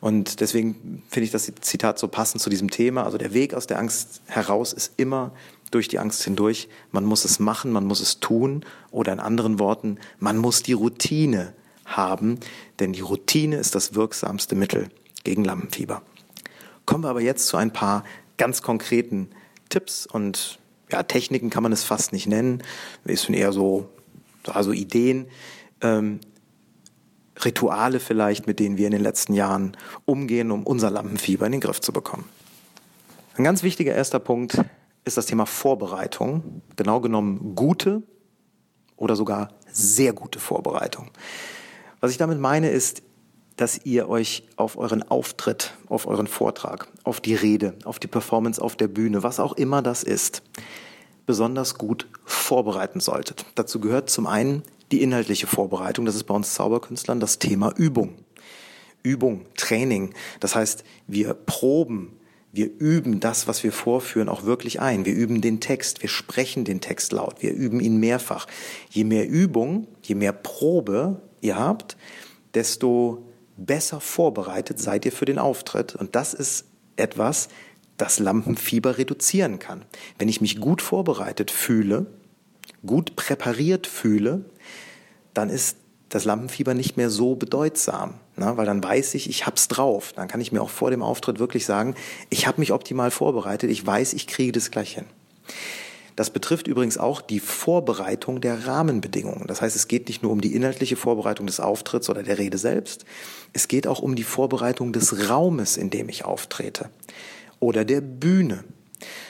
Und 0.00 0.40
deswegen 0.40 1.02
finde 1.08 1.24
ich 1.24 1.30
das 1.30 1.50
Zitat 1.60 1.98
so 1.98 2.08
passend 2.08 2.42
zu 2.42 2.50
diesem 2.50 2.70
Thema. 2.70 3.04
Also 3.04 3.18
der 3.18 3.32
Weg 3.32 3.54
aus 3.54 3.66
der 3.66 3.78
Angst 3.78 4.20
heraus 4.26 4.72
ist 4.72 4.92
immer 4.96 5.32
durch 5.70 5.88
die 5.88 5.98
Angst 5.98 6.22
hindurch. 6.22 6.68
Man 6.92 7.04
muss 7.04 7.24
es 7.24 7.38
machen, 7.38 7.72
man 7.72 7.86
muss 7.86 8.00
es 8.00 8.20
tun. 8.20 8.64
Oder 8.90 9.12
in 9.12 9.20
anderen 9.20 9.58
Worten, 9.58 9.98
man 10.18 10.36
muss 10.36 10.62
die 10.62 10.74
Routine 10.74 11.54
haben, 11.86 12.38
denn 12.80 12.92
die 12.92 13.00
Routine 13.00 13.56
ist 13.56 13.74
das 13.74 13.94
wirksamste 13.94 14.56
Mittel 14.56 14.88
gegen 15.24 15.44
Lampenfieber. 15.44 16.02
Kommen 16.84 17.04
wir 17.04 17.10
aber 17.10 17.20
jetzt 17.20 17.46
zu 17.46 17.56
ein 17.56 17.72
paar 17.72 18.04
ganz 18.36 18.60
konkreten 18.60 19.28
Tipps 19.68 20.06
und 20.06 20.58
ja, 20.90 21.02
Techniken 21.02 21.50
kann 21.50 21.62
man 21.62 21.72
es 21.72 21.84
fast 21.84 22.12
nicht 22.12 22.26
nennen. 22.26 22.62
Es 23.04 23.22
sind 23.22 23.34
eher 23.34 23.52
so 23.52 23.88
also 24.46 24.72
Ideen, 24.72 25.26
ähm, 25.80 26.20
Rituale 27.44 28.00
vielleicht, 28.00 28.46
mit 28.46 28.60
denen 28.60 28.76
wir 28.76 28.86
in 28.86 28.92
den 28.92 29.02
letzten 29.02 29.34
Jahren 29.34 29.76
umgehen, 30.04 30.50
um 30.50 30.62
unser 30.64 30.90
Lampenfieber 30.90 31.46
in 31.46 31.52
den 31.52 31.60
Griff 31.60 31.80
zu 31.80 31.92
bekommen. 31.92 32.24
Ein 33.36 33.44
ganz 33.44 33.62
wichtiger 33.62 33.94
erster 33.94 34.18
Punkt 34.18 34.58
ist 35.04 35.16
das 35.16 35.26
Thema 35.26 35.46
Vorbereitung. 35.46 36.62
Genau 36.76 37.00
genommen 37.00 37.54
gute 37.54 38.02
oder 38.96 39.14
sogar 39.16 39.50
sehr 39.70 40.12
gute 40.12 40.38
Vorbereitung. 40.38 41.10
Was 42.00 42.10
ich 42.10 42.16
damit 42.16 42.40
meine 42.40 42.70
ist, 42.70 43.02
dass 43.56 43.84
ihr 43.84 44.08
euch 44.08 44.44
auf 44.56 44.76
euren 44.76 45.02
Auftritt, 45.02 45.74
auf 45.88 46.06
euren 46.06 46.26
Vortrag, 46.26 46.88
auf 47.04 47.20
die 47.20 47.34
Rede, 47.34 47.74
auf 47.84 47.98
die 47.98 48.06
Performance 48.06 48.60
auf 48.60 48.76
der 48.76 48.88
Bühne, 48.88 49.22
was 49.22 49.40
auch 49.40 49.54
immer 49.54 49.82
das 49.82 50.02
ist, 50.02 50.42
besonders 51.24 51.76
gut 51.76 52.06
vorbereiten 52.24 53.00
solltet. 53.00 53.46
Dazu 53.54 53.80
gehört 53.80 54.10
zum 54.10 54.26
einen 54.26 54.62
die 54.92 55.02
inhaltliche 55.02 55.46
Vorbereitung. 55.46 56.04
Das 56.04 56.14
ist 56.14 56.24
bei 56.24 56.34
uns 56.34 56.54
Zauberkünstlern 56.54 57.20
das 57.20 57.38
Thema 57.38 57.72
Übung. 57.76 58.16
Übung, 59.02 59.46
Training. 59.56 60.14
Das 60.40 60.54
heißt, 60.54 60.84
wir 61.06 61.34
proben, 61.34 62.18
wir 62.52 62.70
üben 62.78 63.20
das, 63.20 63.46
was 63.46 63.62
wir 63.62 63.72
vorführen, 63.72 64.28
auch 64.28 64.44
wirklich 64.44 64.80
ein. 64.80 65.04
Wir 65.04 65.14
üben 65.14 65.40
den 65.40 65.60
Text, 65.60 66.02
wir 66.02 66.08
sprechen 66.08 66.64
den 66.64 66.80
Text 66.80 67.12
laut, 67.12 67.42
wir 67.42 67.52
üben 67.52 67.80
ihn 67.80 67.98
mehrfach. 67.98 68.46
Je 68.90 69.04
mehr 69.04 69.28
Übung, 69.28 69.86
je 70.02 70.14
mehr 70.14 70.32
Probe 70.32 71.20
ihr 71.40 71.56
habt, 71.56 71.96
desto 72.54 73.26
besser 73.56 74.00
vorbereitet 74.00 74.80
seid 74.80 75.04
ihr 75.04 75.12
für 75.12 75.24
den 75.24 75.38
Auftritt. 75.38 75.94
Und 75.94 76.16
das 76.16 76.34
ist 76.34 76.64
etwas, 76.96 77.48
das 77.96 78.18
Lampenfieber 78.18 78.98
reduzieren 78.98 79.58
kann. 79.58 79.84
Wenn 80.18 80.28
ich 80.28 80.40
mich 80.40 80.60
gut 80.60 80.82
vorbereitet 80.82 81.50
fühle, 81.50 82.06
gut 82.86 83.16
präpariert 83.16 83.86
fühle, 83.86 84.44
dann 85.34 85.50
ist 85.50 85.76
das 86.08 86.24
Lampenfieber 86.24 86.74
nicht 86.74 86.96
mehr 86.96 87.10
so 87.10 87.34
bedeutsam, 87.34 88.14
ne? 88.36 88.56
weil 88.56 88.66
dann 88.66 88.82
weiß 88.82 89.14
ich, 89.14 89.28
ich 89.28 89.46
hab's 89.46 89.68
drauf. 89.68 90.12
Dann 90.14 90.28
kann 90.28 90.40
ich 90.40 90.52
mir 90.52 90.62
auch 90.62 90.70
vor 90.70 90.90
dem 90.90 91.02
Auftritt 91.02 91.38
wirklich 91.38 91.66
sagen, 91.66 91.94
ich 92.30 92.46
habe 92.46 92.60
mich 92.60 92.72
optimal 92.72 93.10
vorbereitet, 93.10 93.70
ich 93.70 93.84
weiß, 93.84 94.12
ich 94.12 94.26
kriege 94.26 94.52
das 94.52 94.70
gleich 94.70 94.94
hin. 94.94 95.06
Das 96.14 96.30
betrifft 96.30 96.66
übrigens 96.66 96.96
auch 96.96 97.20
die 97.20 97.40
Vorbereitung 97.40 98.40
der 98.40 98.66
Rahmenbedingungen. 98.66 99.46
Das 99.46 99.60
heißt, 99.60 99.76
es 99.76 99.86
geht 99.86 100.08
nicht 100.08 100.22
nur 100.22 100.32
um 100.32 100.40
die 100.40 100.54
inhaltliche 100.54 100.96
Vorbereitung 100.96 101.46
des 101.46 101.60
Auftritts 101.60 102.08
oder 102.08 102.22
der 102.22 102.38
Rede 102.38 102.56
selbst, 102.56 103.04
es 103.52 103.68
geht 103.68 103.86
auch 103.86 104.00
um 104.00 104.14
die 104.14 104.22
Vorbereitung 104.22 104.92
des 104.92 105.28
Raumes, 105.28 105.76
in 105.76 105.90
dem 105.90 106.08
ich 106.08 106.24
auftrete 106.24 106.88
oder 107.60 107.84
der 107.84 108.00
Bühne. 108.00 108.64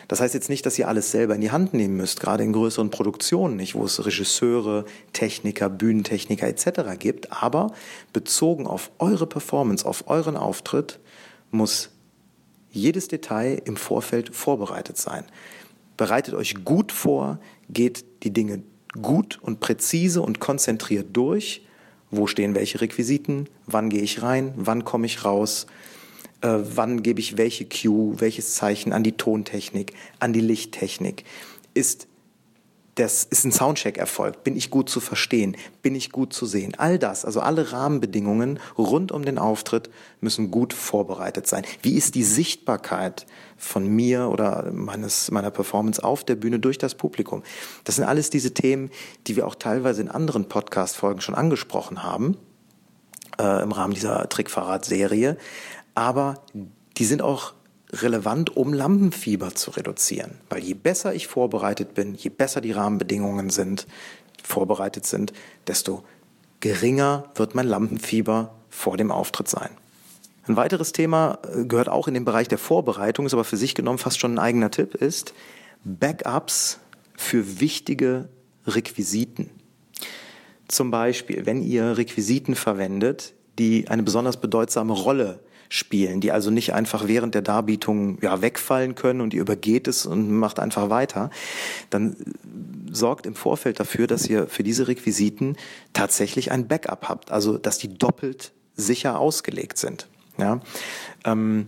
Das 0.08 0.20
heißt 0.20 0.34
jetzt 0.34 0.48
nicht, 0.48 0.64
dass 0.64 0.78
ihr 0.78 0.88
alles 0.88 1.10
selber 1.10 1.34
in 1.34 1.40
die 1.40 1.50
Hand 1.50 1.74
nehmen 1.74 1.96
müsst, 1.96 2.20
gerade 2.20 2.44
in 2.44 2.52
größeren 2.52 2.90
Produktionen, 2.90 3.56
nicht, 3.56 3.74
wo 3.74 3.84
es 3.84 4.04
Regisseure, 4.04 4.84
Techniker, 5.12 5.68
Bühnentechniker 5.68 6.46
etc. 6.46 6.98
gibt, 6.98 7.32
aber 7.32 7.72
bezogen 8.12 8.66
auf 8.66 8.90
eure 8.98 9.26
Performance, 9.26 9.84
auf 9.84 10.08
euren 10.08 10.36
Auftritt, 10.36 11.00
muss 11.50 11.90
jedes 12.70 13.08
Detail 13.08 13.60
im 13.64 13.76
Vorfeld 13.76 14.34
vorbereitet 14.34 14.98
sein. 14.98 15.24
Bereitet 15.96 16.34
euch 16.34 16.64
gut 16.64 16.92
vor, 16.92 17.38
geht 17.68 18.04
die 18.22 18.32
Dinge 18.32 18.62
gut 19.00 19.38
und 19.40 19.60
präzise 19.60 20.22
und 20.22 20.40
konzentriert 20.40 21.08
durch. 21.12 21.66
Wo 22.10 22.26
stehen 22.26 22.54
welche 22.54 22.80
Requisiten? 22.80 23.48
Wann 23.66 23.90
gehe 23.90 24.02
ich 24.02 24.22
rein? 24.22 24.52
Wann 24.56 24.84
komme 24.84 25.06
ich 25.06 25.24
raus? 25.24 25.66
Äh, 26.40 26.58
wann 26.60 27.02
gebe 27.02 27.20
ich 27.20 27.36
welche 27.36 27.66
Cue, 27.66 28.20
welches 28.20 28.54
Zeichen 28.54 28.92
an 28.92 29.02
die 29.02 29.12
Tontechnik, 29.12 29.94
an 30.20 30.32
die 30.32 30.40
Lichttechnik. 30.40 31.24
Ist 31.74 32.08
das 32.96 33.24
ist 33.24 33.44
ein 33.44 33.52
Soundcheck 33.52 33.98
erfolgt? 33.98 34.42
Bin 34.42 34.56
ich 34.56 34.70
gut 34.70 34.88
zu 34.88 35.00
verstehen? 35.00 35.56
Bin 35.82 35.94
ich 35.94 36.12
gut 36.12 36.32
zu 36.32 36.46
sehen? 36.46 36.72
All 36.78 36.98
das, 36.98 37.26
also 37.26 37.40
alle 37.40 37.72
Rahmenbedingungen 37.72 38.58
rund 38.78 39.12
um 39.12 39.22
den 39.22 39.38
Auftritt 39.38 39.90
müssen 40.20 40.50
gut 40.50 40.72
vorbereitet 40.72 41.46
sein. 41.46 41.64
Wie 41.82 41.94
ist 41.94 42.14
die 42.14 42.24
Sichtbarkeit 42.24 43.26
von 43.58 43.86
mir 43.86 44.30
oder 44.30 44.72
meines, 44.72 45.30
meiner 45.30 45.50
Performance 45.50 46.02
auf 46.02 46.24
der 46.24 46.36
Bühne 46.36 46.58
durch 46.58 46.78
das 46.78 46.94
Publikum? 46.94 47.42
Das 47.84 47.96
sind 47.96 48.06
alles 48.06 48.30
diese 48.30 48.54
Themen, 48.54 48.90
die 49.26 49.36
wir 49.36 49.46
auch 49.46 49.56
teilweise 49.56 50.00
in 50.00 50.08
anderen 50.08 50.48
Podcast-Folgen 50.48 51.20
schon 51.20 51.34
angesprochen 51.34 52.02
haben, 52.02 52.38
äh, 53.38 53.62
im 53.62 53.72
Rahmen 53.72 53.92
dieser 53.92 54.26
Trickverrat-Serie 54.26 55.36
aber 55.96 56.42
die 56.98 57.04
sind 57.04 57.22
auch 57.22 57.54
relevant, 57.90 58.56
um 58.56 58.72
Lampenfieber 58.72 59.54
zu 59.54 59.70
reduzieren. 59.72 60.38
Weil 60.50 60.62
je 60.62 60.74
besser 60.74 61.14
ich 61.14 61.26
vorbereitet 61.26 61.94
bin, 61.94 62.14
je 62.14 62.30
besser 62.30 62.60
die 62.60 62.72
Rahmenbedingungen 62.72 63.50
sind, 63.50 63.86
vorbereitet 64.42 65.06
sind, 65.06 65.32
desto 65.66 66.04
geringer 66.60 67.30
wird 67.34 67.54
mein 67.54 67.66
Lampenfieber 67.66 68.54
vor 68.68 68.96
dem 68.96 69.10
Auftritt 69.10 69.48
sein. 69.48 69.70
Ein 70.46 70.56
weiteres 70.56 70.92
Thema 70.92 71.38
äh, 71.52 71.64
gehört 71.64 71.88
auch 71.88 72.08
in 72.08 72.14
den 72.14 72.24
Bereich 72.24 72.48
der 72.48 72.58
Vorbereitung, 72.58 73.26
ist 73.26 73.32
aber 73.32 73.44
für 73.44 73.56
sich 73.56 73.74
genommen 73.74 73.98
fast 73.98 74.20
schon 74.20 74.34
ein 74.34 74.38
eigener 74.38 74.70
Tipp, 74.70 74.94
ist 74.94 75.34
Backups 75.84 76.78
für 77.16 77.60
wichtige 77.60 78.28
Requisiten. 78.66 79.50
Zum 80.68 80.90
Beispiel, 80.90 81.46
wenn 81.46 81.62
ihr 81.62 81.96
Requisiten 81.96 82.54
verwendet, 82.54 83.34
die 83.58 83.88
eine 83.88 84.02
besonders 84.02 84.36
bedeutsame 84.36 84.92
Rolle 84.92 85.40
spielen, 85.68 86.20
die 86.20 86.32
also 86.32 86.50
nicht 86.50 86.72
einfach 86.72 87.06
während 87.08 87.34
der 87.34 87.42
Darbietung 87.42 88.18
ja, 88.22 88.42
wegfallen 88.42 88.94
können 88.94 89.20
und 89.20 89.34
ihr 89.34 89.40
übergeht 89.40 89.88
es 89.88 90.06
und 90.06 90.30
macht 90.30 90.58
einfach 90.58 90.90
weiter, 90.90 91.30
dann 91.90 92.16
sorgt 92.90 93.26
im 93.26 93.34
Vorfeld 93.34 93.80
dafür, 93.80 94.06
dass 94.06 94.26
ihr 94.26 94.46
für 94.46 94.62
diese 94.62 94.88
Requisiten 94.88 95.56
tatsächlich 95.92 96.52
ein 96.52 96.68
Backup 96.68 97.08
habt, 97.08 97.30
also 97.30 97.58
dass 97.58 97.78
die 97.78 97.96
doppelt 97.96 98.52
sicher 98.74 99.18
ausgelegt 99.18 99.78
sind. 99.78 100.08
Ja? 100.38 100.60
Ähm, 101.24 101.66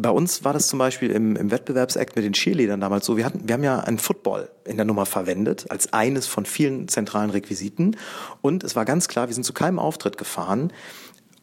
bei 0.00 0.10
uns 0.10 0.44
war 0.44 0.52
das 0.52 0.68
zum 0.68 0.78
Beispiel 0.78 1.10
im, 1.10 1.34
im 1.34 1.50
Wettbewerbsakt 1.50 2.14
mit 2.14 2.24
den 2.24 2.32
Cheerleadern 2.32 2.80
damals 2.80 3.04
so. 3.04 3.16
Wir 3.16 3.24
hatten, 3.24 3.48
wir 3.48 3.54
haben 3.54 3.64
ja 3.64 3.80
einen 3.80 3.98
Football 3.98 4.48
in 4.64 4.76
der 4.76 4.86
Nummer 4.86 5.06
verwendet 5.06 5.66
als 5.70 5.92
eines 5.92 6.26
von 6.26 6.46
vielen 6.46 6.88
zentralen 6.88 7.30
Requisiten. 7.30 7.96
Und 8.40 8.62
es 8.62 8.76
war 8.76 8.84
ganz 8.84 9.08
klar, 9.08 9.28
wir 9.28 9.34
sind 9.34 9.44
zu 9.44 9.52
keinem 9.52 9.78
Auftritt 9.78 10.16
gefahren, 10.16 10.72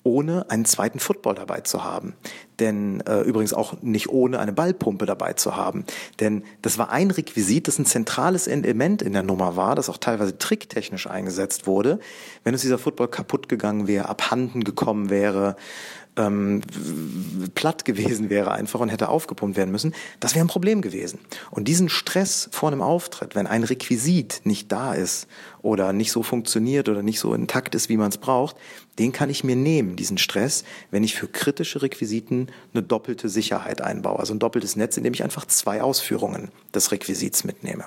ohne 0.05 0.49
einen 0.49 0.65
zweiten 0.65 0.99
Football 0.99 1.35
dabei 1.35 1.61
zu 1.61 1.83
haben. 1.83 2.13
Denn 2.59 3.01
äh, 3.01 3.21
übrigens 3.21 3.53
auch 3.53 3.81
nicht 3.81 4.07
ohne 4.07 4.39
eine 4.39 4.53
Ballpumpe 4.53 5.05
dabei 5.05 5.33
zu 5.33 5.57
haben. 5.57 5.83
Denn 6.19 6.43
das 6.61 6.77
war 6.77 6.91
ein 6.91 7.11
Requisit, 7.11 7.67
das 7.67 7.79
ein 7.79 7.85
zentrales 7.85 8.47
Element 8.47 9.01
in 9.01 9.13
der 9.13 9.23
Nummer 9.23 9.55
war, 9.57 9.75
das 9.75 9.89
auch 9.89 9.97
teilweise 9.97 10.37
tricktechnisch 10.37 11.07
eingesetzt 11.07 11.65
wurde. 11.65 11.99
Wenn 12.43 12.53
uns 12.53 12.61
dieser 12.61 12.77
Football 12.77 13.07
kaputt 13.07 13.49
gegangen 13.49 13.87
wäre, 13.87 14.07
abhanden 14.07 14.63
gekommen 14.63 15.09
wäre, 15.09 15.55
ähm, 16.17 16.61
platt 17.55 17.85
gewesen 17.85 18.29
wäre 18.29 18.51
einfach 18.51 18.79
und 18.79 18.89
hätte 18.89 19.09
aufgepumpt 19.09 19.57
werden 19.57 19.71
müssen, 19.71 19.93
das 20.19 20.35
wäre 20.35 20.45
ein 20.45 20.49
Problem 20.49 20.81
gewesen. 20.81 21.19
Und 21.51 21.67
diesen 21.67 21.89
Stress 21.89 22.49
vor 22.51 22.69
einem 22.69 22.81
Auftritt, 22.81 23.35
wenn 23.35 23.47
ein 23.47 23.63
Requisit 23.63 24.41
nicht 24.43 24.71
da 24.71 24.93
ist 24.93 25.27
oder 25.61 25.93
nicht 25.93 26.11
so 26.11 26.23
funktioniert 26.23 26.89
oder 26.89 27.03
nicht 27.03 27.19
so 27.19 27.33
intakt 27.33 27.75
ist, 27.75 27.89
wie 27.89 27.97
man 27.97 28.09
es 28.09 28.17
braucht, 28.17 28.55
den 28.99 29.11
kann 29.11 29.29
ich 29.29 29.43
mir 29.43 29.55
nehmen, 29.55 29.95
diesen 29.95 30.17
Stress, 30.17 30.63
wenn 30.91 31.03
ich 31.03 31.15
für 31.15 31.27
kritische 31.27 31.81
Requisiten 31.81 32.47
eine 32.73 32.83
doppelte 32.83 33.29
Sicherheit 33.29 33.81
einbaue. 33.81 34.19
Also 34.19 34.33
ein 34.33 34.39
doppeltes 34.39 34.75
Netz, 34.75 34.97
in 34.97 35.03
dem 35.03 35.13
ich 35.13 35.23
einfach 35.23 35.45
zwei 35.45 35.81
Ausführungen 35.81 36.49
des 36.73 36.91
Requisits 36.91 37.43
mitnehme. 37.43 37.85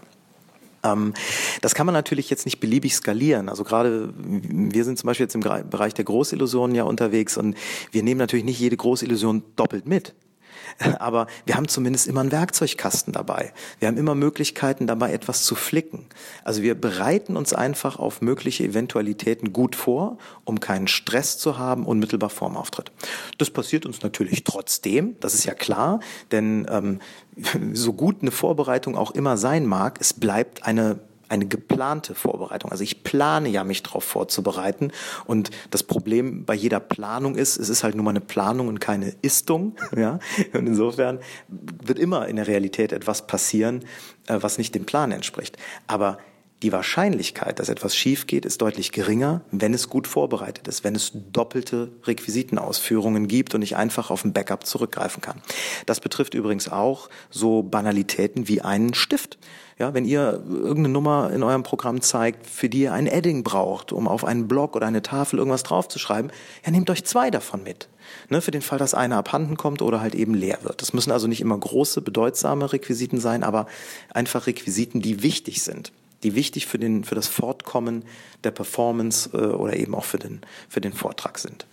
Ähm, 0.83 1.15
das 1.61 1.75
kann 1.75 1.87
man 1.87 1.93
natürlich 1.93 2.31
jetzt 2.31 2.45
nicht 2.45 2.61
beliebig 2.61 2.95
skalieren. 2.95 3.49
Also 3.49 3.65
gerade 3.65 4.13
wir 4.17 4.85
sind 4.85 4.99
zum 4.99 5.07
Beispiel 5.07 5.25
jetzt 5.25 5.35
im 5.35 5.41
Bereich 5.41 5.95
der 5.95 6.05
Großillusionen 6.05 6.75
ja 6.75 6.85
unterwegs 6.85 7.37
und 7.37 7.57
wir 7.93 8.03
nehmen 8.03 8.19
natürlich 8.19 8.45
nicht 8.45 8.61
jede 8.61 8.77
Großillusion 8.77 9.43
doppelt 9.57 9.87
mit. 9.87 10.15
Aber 10.99 11.27
wir 11.47 11.57
haben 11.57 11.69
zumindest 11.69 12.07
immer 12.07 12.21
einen 12.21 12.33
Werkzeugkasten 12.33 13.13
dabei. 13.13 13.53
Wir 13.79 13.89
haben 13.89 13.97
immer 13.97 14.15
Möglichkeiten 14.15 14.87
dabei, 14.87 15.13
etwas 15.13 15.43
zu 15.43 15.55
flicken. 15.55 16.07
Also 16.45 16.63
wir 16.63 16.75
bereiten 16.75 17.37
uns 17.37 17.53
einfach 17.53 17.99
auf 17.99 18.21
mögliche 18.21 18.65
Eventualitäten 18.65 19.53
gut 19.53 19.77
vor, 19.77 20.19
um 20.45 20.61
keinen 20.61 20.89
Stress 20.89 21.39
zu 21.39 21.59
haben 21.59 21.85
unmittelbar 21.85 22.31
vorm 22.31 22.57
Auftritt. 22.57 22.93
Das 23.39 23.51
passiert 23.51 23.87
uns 23.87 24.03
natürlich 24.03 24.45
trotzdem, 24.45 25.17
das 25.21 25.35
ist 25.35 25.45
ja 25.45 25.55
klar, 25.55 26.01
denn 26.31 26.67
ähm, 26.71 27.01
so 27.73 27.93
gut 27.93 28.23
eine 28.23 28.31
Vorbereitung 28.31 28.97
auch 28.97 29.13
immer 29.13 29.37
sein 29.37 29.67
mag, 29.67 29.99
es 30.01 30.13
bleibt 30.13 30.65
eine 30.65 31.01
eine 31.29 31.47
geplante 31.47 32.15
Vorbereitung. 32.15 32.71
Also 32.71 32.85
ich 32.85 33.05
plane 33.05 33.49
ja, 33.49 33.65
mich 33.65 33.83
darauf 33.83 34.05
vorzubereiten. 34.05 34.93
Und 35.27 35.51
das 35.71 35.83
Problem 35.83 36.45
bei 36.45 36.55
jeder 36.55 36.81
Planung 36.81 37.37
ist, 37.37 37.59
es 37.59 37.69
ist 37.69 37.85
halt 37.85 37.95
nur 37.95 38.05
mal 38.05 38.11
eine 38.11 38.21
Planung 38.21 38.69
und 38.69 38.81
keine 38.81 39.15
Istung. 39.23 39.77
Ja? 39.99 40.21
Und 40.53 40.67
insofern 40.69 41.19
wird 41.49 41.99
immer 41.99 42.29
in 42.29 42.37
der 42.37 42.47
Realität 42.47 42.93
etwas 42.93 43.27
passieren, 43.27 43.85
äh, 44.27 44.37
was 44.41 44.57
nicht 44.57 44.75
dem 44.75 44.85
Plan 44.85 45.11
entspricht. 45.11 45.57
Aber 45.89 46.19
die 46.63 46.73
Wahrscheinlichkeit, 46.73 47.61
dass 47.61 47.69
etwas 47.69 47.95
schief 47.97 48.27
geht, 48.27 48.45
ist 48.45 48.61
deutlich 48.61 48.91
geringer, 48.91 49.43
wenn 49.53 49.75
es 49.75 49.89
gut 49.89 50.07
vorbereitet 50.07 50.67
ist, 50.67 50.83
wenn 50.83 50.97
es 50.97 51.13
doppelte 51.33 51.93
Requisitenausführungen 52.05 53.29
gibt 53.29 53.55
und 53.55 53.63
ich 53.63 53.77
einfach 53.77 54.11
auf 54.11 54.25
ein 54.25 54.33
Backup 54.33 54.67
zurückgreifen 54.67 55.21
kann. 55.21 55.41
Das 55.87 56.01
betrifft 56.01 56.35
übrigens 56.35 56.69
auch 56.69 57.09
so 57.31 57.63
Banalitäten 57.63 58.49
wie 58.49 58.61
einen 58.61 58.95
Stift. 58.95 59.39
Ja, 59.79 59.95
wenn 59.95 60.05
ihr 60.05 60.43
irgendeine 60.49 60.89
Nummer 60.89 61.31
in 61.33 61.45
eurem 61.45 61.63
Programm 61.63 62.01
zeigt, 62.01 62.47
für 62.47 62.69
die 62.69 62.81
ihr 62.81 62.93
ein 62.93 63.07
Edding 63.07 63.45
braucht, 63.45 63.93
um 63.93 64.09
auf 64.09 64.25
einen 64.25 64.49
Block 64.49 64.75
oder 64.75 64.87
eine 64.87 65.03
Tafel 65.03 65.39
irgendwas 65.39 65.63
draufzuschreiben, 65.63 66.33
ja, 66.65 66.73
nehmt 66.73 66.91
euch 66.91 67.05
zwei 67.05 67.31
davon 67.31 67.63
mit. 67.63 67.89
Ne, 68.29 68.41
für 68.41 68.51
den 68.51 68.63
Fall, 68.63 68.79
dass 68.79 68.95
einer 68.95 69.19
abhanden 69.19 69.57
kommt 69.57 69.83
oder 69.83 70.01
halt 70.01 70.15
eben 70.15 70.35
leer 70.35 70.59
wird. 70.63 70.83
Das 70.83 70.93
müssen 70.93 71.13
also 71.13 71.29
nicht 71.29 71.41
immer 71.41 71.57
große, 71.57 72.01
bedeutsame 72.01 72.73
Requisiten 72.73 73.21
sein, 73.21 73.45
aber 73.45 73.67
einfach 74.11 74.47
Requisiten, 74.47 75.01
die 75.01 75.23
wichtig 75.23 75.63
sind 75.63 75.93
die 76.23 76.35
wichtig 76.35 76.67
für, 76.67 76.79
den, 76.79 77.05
für 77.05 77.15
das 77.15 77.29
Fortkommen 77.29 78.05
der 78.45 78.51
Performance 78.51 79.31
äh, 79.33 79.55
oder 79.55 79.77
eben 79.77 79.95
auch 79.95 80.05
für 80.05 80.19
den, 80.19 80.41
für 80.69 80.81
den 80.81 80.93
Vortrag 80.93 81.39
sind. 81.39 81.67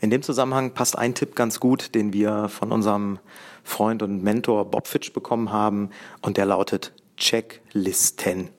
In 0.00 0.10
dem 0.10 0.22
Zusammenhang 0.22 0.72
passt 0.72 0.98
ein 0.98 1.14
Tipp 1.14 1.34
ganz 1.34 1.60
gut, 1.60 1.94
den 1.94 2.12
wir 2.12 2.48
von 2.48 2.72
unserem 2.72 3.18
Freund 3.62 4.02
und 4.02 4.22
Mentor 4.22 4.70
Bob 4.70 4.86
Fitch 4.86 5.12
bekommen 5.12 5.52
haben 5.52 5.90
und 6.20 6.36
der 6.36 6.46
lautet 6.46 6.92
Checklisten. 7.16 8.50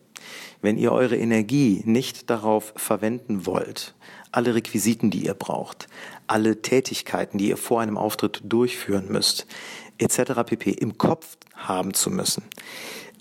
Wenn 0.61 0.77
ihr 0.77 0.91
eure 0.91 1.17
Energie 1.17 1.83
nicht 1.85 2.29
darauf 2.29 2.73
verwenden 2.75 3.45
wollt, 3.45 3.93
alle 4.31 4.55
Requisiten, 4.55 5.11
die 5.11 5.25
ihr 5.25 5.33
braucht, 5.33 5.87
alle 6.27 6.61
Tätigkeiten, 6.61 7.37
die 7.37 7.49
ihr 7.49 7.57
vor 7.57 7.81
einem 7.81 7.97
Auftritt 7.97 8.41
durchführen 8.43 9.07
müsst, 9.09 9.45
etc. 9.97 10.43
pp. 10.45 10.71
im 10.71 10.97
Kopf 10.97 11.37
haben 11.53 11.93
zu 11.93 12.09
müssen, 12.09 12.43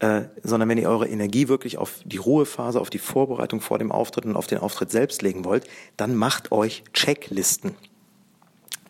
äh, 0.01 0.23
sondern 0.43 0.69
wenn 0.69 0.79
ihr 0.79 0.89
eure 0.89 1.09
Energie 1.09 1.49
wirklich 1.49 1.79
auf 1.79 2.01
die 2.05 2.17
Ruhephase, 2.17 2.81
auf 2.81 2.91
die 2.91 2.99
Vorbereitung 2.99 3.61
vor 3.61 3.79
dem 3.79 3.93
Auftritt 3.93 4.25
und 4.25 4.37
auf 4.37 4.47
den 4.47 4.59
Auftritt 4.59 4.91
selbst 4.91 5.23
legen 5.23 5.45
wollt, 5.45 5.67
dann 5.97 6.17
macht 6.17 6.51
euch 6.51 6.83
Checklisten. 6.93 7.77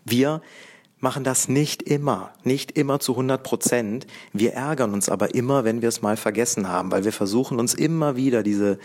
Wir 0.05 0.43
machen 1.05 1.23
das 1.23 1.49
nicht 1.49 1.83
immer, 1.83 2.33
nicht 2.45 2.73
immer 2.73 2.99
zu 2.99 3.13
100 3.13 3.43
Prozent. 3.43 4.07
Wir 4.33 4.55
ärgern 4.55 4.95
uns 4.95 5.11
aber 5.11 5.35
immer, 5.35 5.63
wenn 5.63 5.83
wir 5.83 5.91
es 5.91 6.01
mal 6.01 6.17
vergessen 6.17 6.67
haben, 6.67 6.91
weil 6.91 7.05
wir 7.05 7.13
versuchen 7.13 7.61
uns 7.61 7.75
immer 7.75 8.17
wieder 8.17 8.43
diese, 8.43 8.79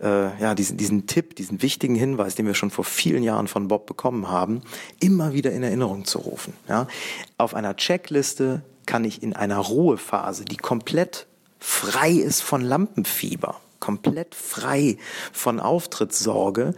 äh, 0.00 0.38
ja, 0.42 0.56
diesen, 0.56 0.76
diesen 0.76 1.06
Tipp, 1.06 1.36
diesen 1.36 1.62
wichtigen 1.62 1.94
Hinweis, 1.94 2.34
den 2.34 2.46
wir 2.46 2.54
schon 2.54 2.70
vor 2.70 2.84
vielen 2.84 3.22
Jahren 3.22 3.46
von 3.46 3.68
Bob 3.68 3.86
bekommen 3.86 4.28
haben, 4.28 4.62
immer 4.98 5.32
wieder 5.34 5.52
in 5.52 5.62
Erinnerung 5.62 6.04
zu 6.04 6.18
rufen. 6.18 6.52
Ja. 6.68 6.88
Auf 7.38 7.54
einer 7.54 7.76
Checkliste 7.76 8.62
kann 8.84 9.04
ich 9.04 9.22
in 9.22 9.32
einer 9.32 9.58
Ruhephase, 9.58 10.44
die 10.44 10.56
komplett 10.56 11.28
frei 11.60 12.10
ist 12.10 12.42
von 12.42 12.60
Lampenfieber, 12.60 13.60
komplett 13.78 14.34
frei 14.34 14.98
von 15.32 15.60
Auftrittssorge, 15.60 16.74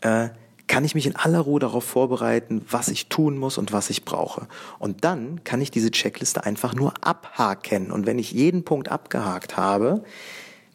äh, 0.00 0.30
kann 0.66 0.84
ich 0.84 0.94
mich 0.94 1.06
in 1.06 1.16
aller 1.16 1.40
Ruhe 1.40 1.60
darauf 1.60 1.84
vorbereiten, 1.84 2.64
was 2.68 2.88
ich 2.88 3.08
tun 3.08 3.38
muss 3.38 3.58
und 3.58 3.72
was 3.72 3.90
ich 3.90 4.04
brauche. 4.04 4.48
Und 4.78 5.04
dann 5.04 5.44
kann 5.44 5.60
ich 5.60 5.70
diese 5.70 5.90
Checkliste 5.90 6.44
einfach 6.44 6.74
nur 6.74 6.94
abhaken. 7.02 7.90
Und 7.92 8.06
wenn 8.06 8.18
ich 8.18 8.32
jeden 8.32 8.64
Punkt 8.64 8.88
abgehakt 8.90 9.56
habe, 9.56 10.02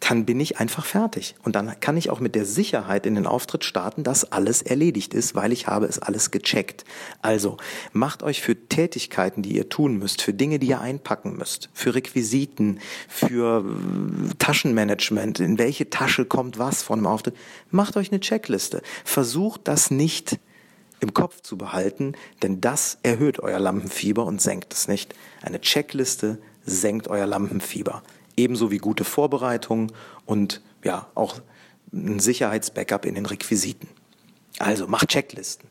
dann 0.01 0.25
bin 0.25 0.39
ich 0.39 0.57
einfach 0.59 0.83
fertig. 0.83 1.35
Und 1.43 1.55
dann 1.55 1.79
kann 1.79 1.95
ich 1.95 2.09
auch 2.09 2.19
mit 2.19 2.33
der 2.33 2.43
Sicherheit 2.43 3.05
in 3.05 3.15
den 3.15 3.27
Auftritt 3.27 3.63
starten, 3.63 4.03
dass 4.03 4.31
alles 4.31 4.61
erledigt 4.63 5.13
ist, 5.13 5.35
weil 5.35 5.53
ich 5.53 5.67
habe 5.67 5.85
es 5.85 5.99
alles 5.99 6.31
gecheckt. 6.31 6.85
Also 7.21 7.57
macht 7.93 8.23
euch 8.23 8.41
für 8.41 8.55
Tätigkeiten, 8.67 9.43
die 9.43 9.55
ihr 9.55 9.69
tun 9.69 9.97
müsst, 9.97 10.23
für 10.23 10.33
Dinge, 10.33 10.57
die 10.57 10.67
ihr 10.67 10.81
einpacken 10.81 11.37
müsst, 11.37 11.69
für 11.73 11.93
Requisiten, 11.93 12.79
für 13.07 13.63
äh, 13.63 14.33
Taschenmanagement, 14.39 15.39
in 15.39 15.59
welche 15.59 15.89
Tasche 15.89 16.25
kommt 16.25 16.57
was 16.57 16.81
von 16.81 16.99
dem 16.99 17.07
Auftritt, 17.07 17.35
macht 17.69 17.95
euch 17.95 18.11
eine 18.11 18.19
Checkliste. 18.19 18.81
Versucht 19.05 19.67
das 19.67 19.91
nicht 19.91 20.39
im 20.99 21.13
Kopf 21.13 21.41
zu 21.41 21.57
behalten, 21.57 22.13
denn 22.41 22.59
das 22.59 22.97
erhöht 23.03 23.39
euer 23.39 23.59
Lampenfieber 23.59 24.25
und 24.25 24.41
senkt 24.41 24.73
es 24.73 24.87
nicht. 24.87 25.13
Eine 25.43 25.61
Checkliste 25.61 26.39
senkt 26.65 27.07
euer 27.07 27.27
Lampenfieber 27.27 28.01
ebenso 28.41 28.71
wie 28.71 28.77
gute 28.77 29.03
Vorbereitung 29.03 29.91
und 30.25 30.61
ja, 30.83 31.07
auch 31.15 31.35
ein 31.93 32.19
Sicherheitsbackup 32.19 33.05
in 33.05 33.15
den 33.15 33.25
Requisiten. 33.25 33.87
Also 34.59 34.87
macht 34.87 35.09
Checklisten. 35.09 35.69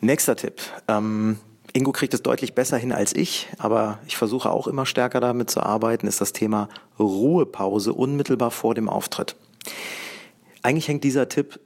Nächster 0.00 0.36
Tipp. 0.36 0.60
Ähm, 0.88 1.38
Ingo 1.72 1.92
kriegt 1.92 2.14
es 2.14 2.22
deutlich 2.22 2.54
besser 2.54 2.78
hin 2.78 2.92
als 2.92 3.14
ich, 3.14 3.48
aber 3.58 3.98
ich 4.06 4.16
versuche 4.16 4.50
auch 4.50 4.66
immer 4.66 4.86
stärker 4.86 5.20
damit 5.20 5.50
zu 5.50 5.62
arbeiten, 5.62 6.06
ist 6.06 6.20
das 6.20 6.32
Thema 6.32 6.68
Ruhepause 6.98 7.92
unmittelbar 7.92 8.50
vor 8.50 8.74
dem 8.74 8.88
Auftritt. 8.88 9.36
Eigentlich 10.62 10.88
hängt 10.88 11.04
dieser 11.04 11.28
Tipp 11.28 11.60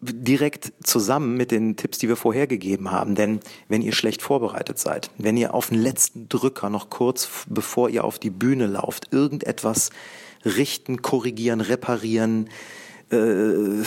direkt 0.00 0.72
zusammen 0.82 1.36
mit 1.36 1.50
den 1.50 1.76
Tipps, 1.76 1.98
die 1.98 2.08
wir 2.08 2.16
vorher 2.16 2.46
gegeben 2.46 2.90
haben. 2.90 3.14
Denn 3.14 3.40
wenn 3.68 3.82
ihr 3.82 3.92
schlecht 3.92 4.22
vorbereitet 4.22 4.78
seid, 4.78 5.10
wenn 5.18 5.36
ihr 5.36 5.54
auf 5.54 5.68
den 5.68 5.78
letzten 5.78 6.28
Drücker 6.28 6.70
noch 6.70 6.90
kurz 6.90 7.46
bevor 7.48 7.88
ihr 7.88 8.04
auf 8.04 8.18
die 8.18 8.30
Bühne 8.30 8.66
lauft, 8.66 9.12
irgendetwas 9.12 9.90
richten, 10.44 11.02
korrigieren, 11.02 11.60
reparieren, 11.60 12.50
äh, 13.10 13.84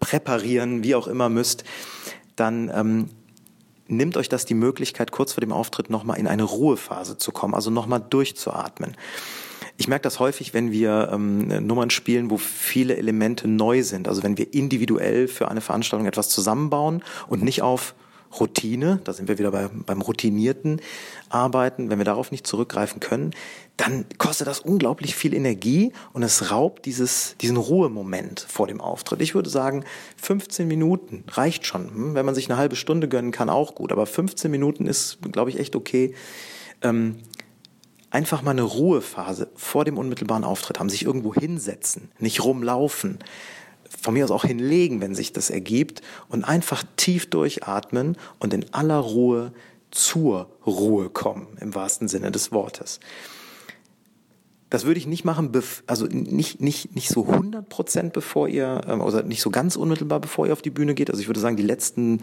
präparieren, 0.00 0.84
wie 0.84 0.94
auch 0.94 1.08
immer 1.08 1.28
müsst, 1.28 1.64
dann 2.36 2.70
ähm, 2.74 3.08
nimmt 3.88 4.16
euch 4.16 4.28
das 4.28 4.44
die 4.44 4.54
Möglichkeit, 4.54 5.10
kurz 5.10 5.32
vor 5.32 5.40
dem 5.40 5.52
Auftritt 5.52 5.90
nochmal 5.90 6.18
in 6.18 6.26
eine 6.26 6.42
Ruhephase 6.42 7.16
zu 7.16 7.32
kommen, 7.32 7.54
also 7.54 7.70
nochmal 7.70 8.00
durchzuatmen. 8.00 8.96
Ich 9.78 9.88
merke 9.88 10.04
das 10.04 10.20
häufig, 10.20 10.54
wenn 10.54 10.72
wir 10.72 11.10
ähm, 11.12 11.66
Nummern 11.66 11.90
spielen, 11.90 12.30
wo 12.30 12.38
viele 12.38 12.96
Elemente 12.96 13.46
neu 13.48 13.82
sind. 13.82 14.08
Also 14.08 14.22
wenn 14.22 14.38
wir 14.38 14.54
individuell 14.54 15.28
für 15.28 15.48
eine 15.48 15.60
Veranstaltung 15.60 16.06
etwas 16.06 16.28
zusammenbauen 16.30 17.02
und 17.28 17.42
nicht 17.42 17.62
auf 17.62 17.94
Routine, 18.40 19.00
da 19.04 19.12
sind 19.12 19.28
wir 19.28 19.38
wieder 19.38 19.50
bei, 19.50 19.68
beim 19.68 20.00
routinierten 20.00 20.80
Arbeiten, 21.28 21.90
wenn 21.90 21.98
wir 21.98 22.04
darauf 22.04 22.30
nicht 22.30 22.46
zurückgreifen 22.46 23.00
können, 23.00 23.32
dann 23.76 24.06
kostet 24.18 24.46
das 24.46 24.60
unglaublich 24.60 25.14
viel 25.14 25.34
Energie 25.34 25.92
und 26.12 26.22
es 26.22 26.50
raubt 26.50 26.86
dieses, 26.86 27.36
diesen 27.40 27.56
Ruhemoment 27.56 28.46
vor 28.48 28.66
dem 28.66 28.80
Auftritt. 28.80 29.20
Ich 29.20 29.34
würde 29.34 29.50
sagen, 29.50 29.84
15 30.16 30.66
Minuten 30.66 31.24
reicht 31.28 31.66
schon. 31.66 31.88
Hm, 31.88 32.14
wenn 32.14 32.26
man 32.26 32.34
sich 32.34 32.48
eine 32.50 32.58
halbe 32.58 32.76
Stunde 32.76 33.08
gönnen 33.08 33.32
kann, 33.32 33.50
auch 33.50 33.74
gut. 33.74 33.92
Aber 33.92 34.06
15 34.06 34.50
Minuten 34.50 34.86
ist, 34.86 35.18
glaube 35.32 35.50
ich, 35.50 35.58
echt 35.58 35.76
okay. 35.76 36.14
Ähm, 36.82 37.16
einfach 38.16 38.40
mal 38.40 38.52
eine 38.52 38.62
Ruhephase 38.62 39.50
vor 39.56 39.84
dem 39.84 39.98
unmittelbaren 39.98 40.42
Auftritt 40.42 40.80
haben, 40.80 40.88
sich 40.88 41.02
irgendwo 41.02 41.34
hinsetzen, 41.34 42.10
nicht 42.18 42.42
rumlaufen, 42.42 43.18
von 44.00 44.14
mir 44.14 44.24
aus 44.24 44.30
auch 44.30 44.46
hinlegen, 44.46 45.02
wenn 45.02 45.14
sich 45.14 45.34
das 45.34 45.50
ergibt 45.50 46.00
und 46.30 46.42
einfach 46.42 46.82
tief 46.96 47.28
durchatmen 47.28 48.16
und 48.38 48.54
in 48.54 48.72
aller 48.72 48.96
Ruhe 48.96 49.52
zur 49.90 50.48
Ruhe 50.66 51.10
kommen, 51.10 51.58
im 51.60 51.74
wahrsten 51.74 52.08
Sinne 52.08 52.30
des 52.30 52.52
Wortes. 52.52 53.00
Das 54.70 54.86
würde 54.86 54.98
ich 54.98 55.06
nicht 55.06 55.26
machen, 55.26 55.52
also 55.86 56.06
nicht, 56.06 56.62
nicht, 56.62 56.94
nicht 56.94 57.10
so 57.10 57.26
100 57.26 57.68
Prozent 57.68 58.14
bevor 58.14 58.48
ihr, 58.48 58.80
oder 59.04 59.24
nicht 59.24 59.42
so 59.42 59.50
ganz 59.50 59.76
unmittelbar 59.76 60.20
bevor 60.20 60.46
ihr 60.46 60.54
auf 60.54 60.62
die 60.62 60.70
Bühne 60.70 60.94
geht. 60.94 61.10
Also 61.10 61.20
ich 61.20 61.28
würde 61.28 61.40
sagen, 61.40 61.56
die 61.58 61.62
letzten 61.62 62.22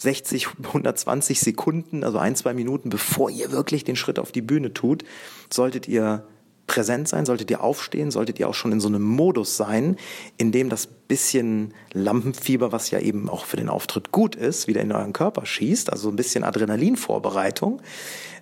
60, 0.00 0.48
120 0.64 1.40
Sekunden, 1.40 2.04
also 2.04 2.18
ein, 2.18 2.34
zwei 2.34 2.54
Minuten, 2.54 2.88
bevor 2.88 3.30
ihr 3.30 3.52
wirklich 3.52 3.84
den 3.84 3.96
Schritt 3.96 4.18
auf 4.18 4.32
die 4.32 4.42
Bühne 4.42 4.72
tut, 4.72 5.04
solltet 5.52 5.88
ihr 5.88 6.24
präsent 6.66 7.08
sein, 7.08 7.26
solltet 7.26 7.50
ihr 7.50 7.62
aufstehen, 7.62 8.10
solltet 8.10 8.38
ihr 8.38 8.48
auch 8.48 8.54
schon 8.54 8.70
in 8.70 8.80
so 8.80 8.88
einem 8.88 9.02
Modus 9.02 9.56
sein, 9.56 9.96
in 10.36 10.52
dem 10.52 10.68
das 10.68 10.86
bisschen 10.86 11.74
Lampenfieber, 11.92 12.70
was 12.70 12.92
ja 12.92 13.00
eben 13.00 13.28
auch 13.28 13.44
für 13.44 13.56
den 13.56 13.68
Auftritt 13.68 14.12
gut 14.12 14.36
ist, 14.36 14.68
wieder 14.68 14.80
in 14.80 14.92
euren 14.92 15.12
Körper 15.12 15.44
schießt, 15.44 15.92
also 15.92 16.08
ein 16.08 16.16
bisschen 16.16 16.44
Adrenalinvorbereitung. 16.44 17.82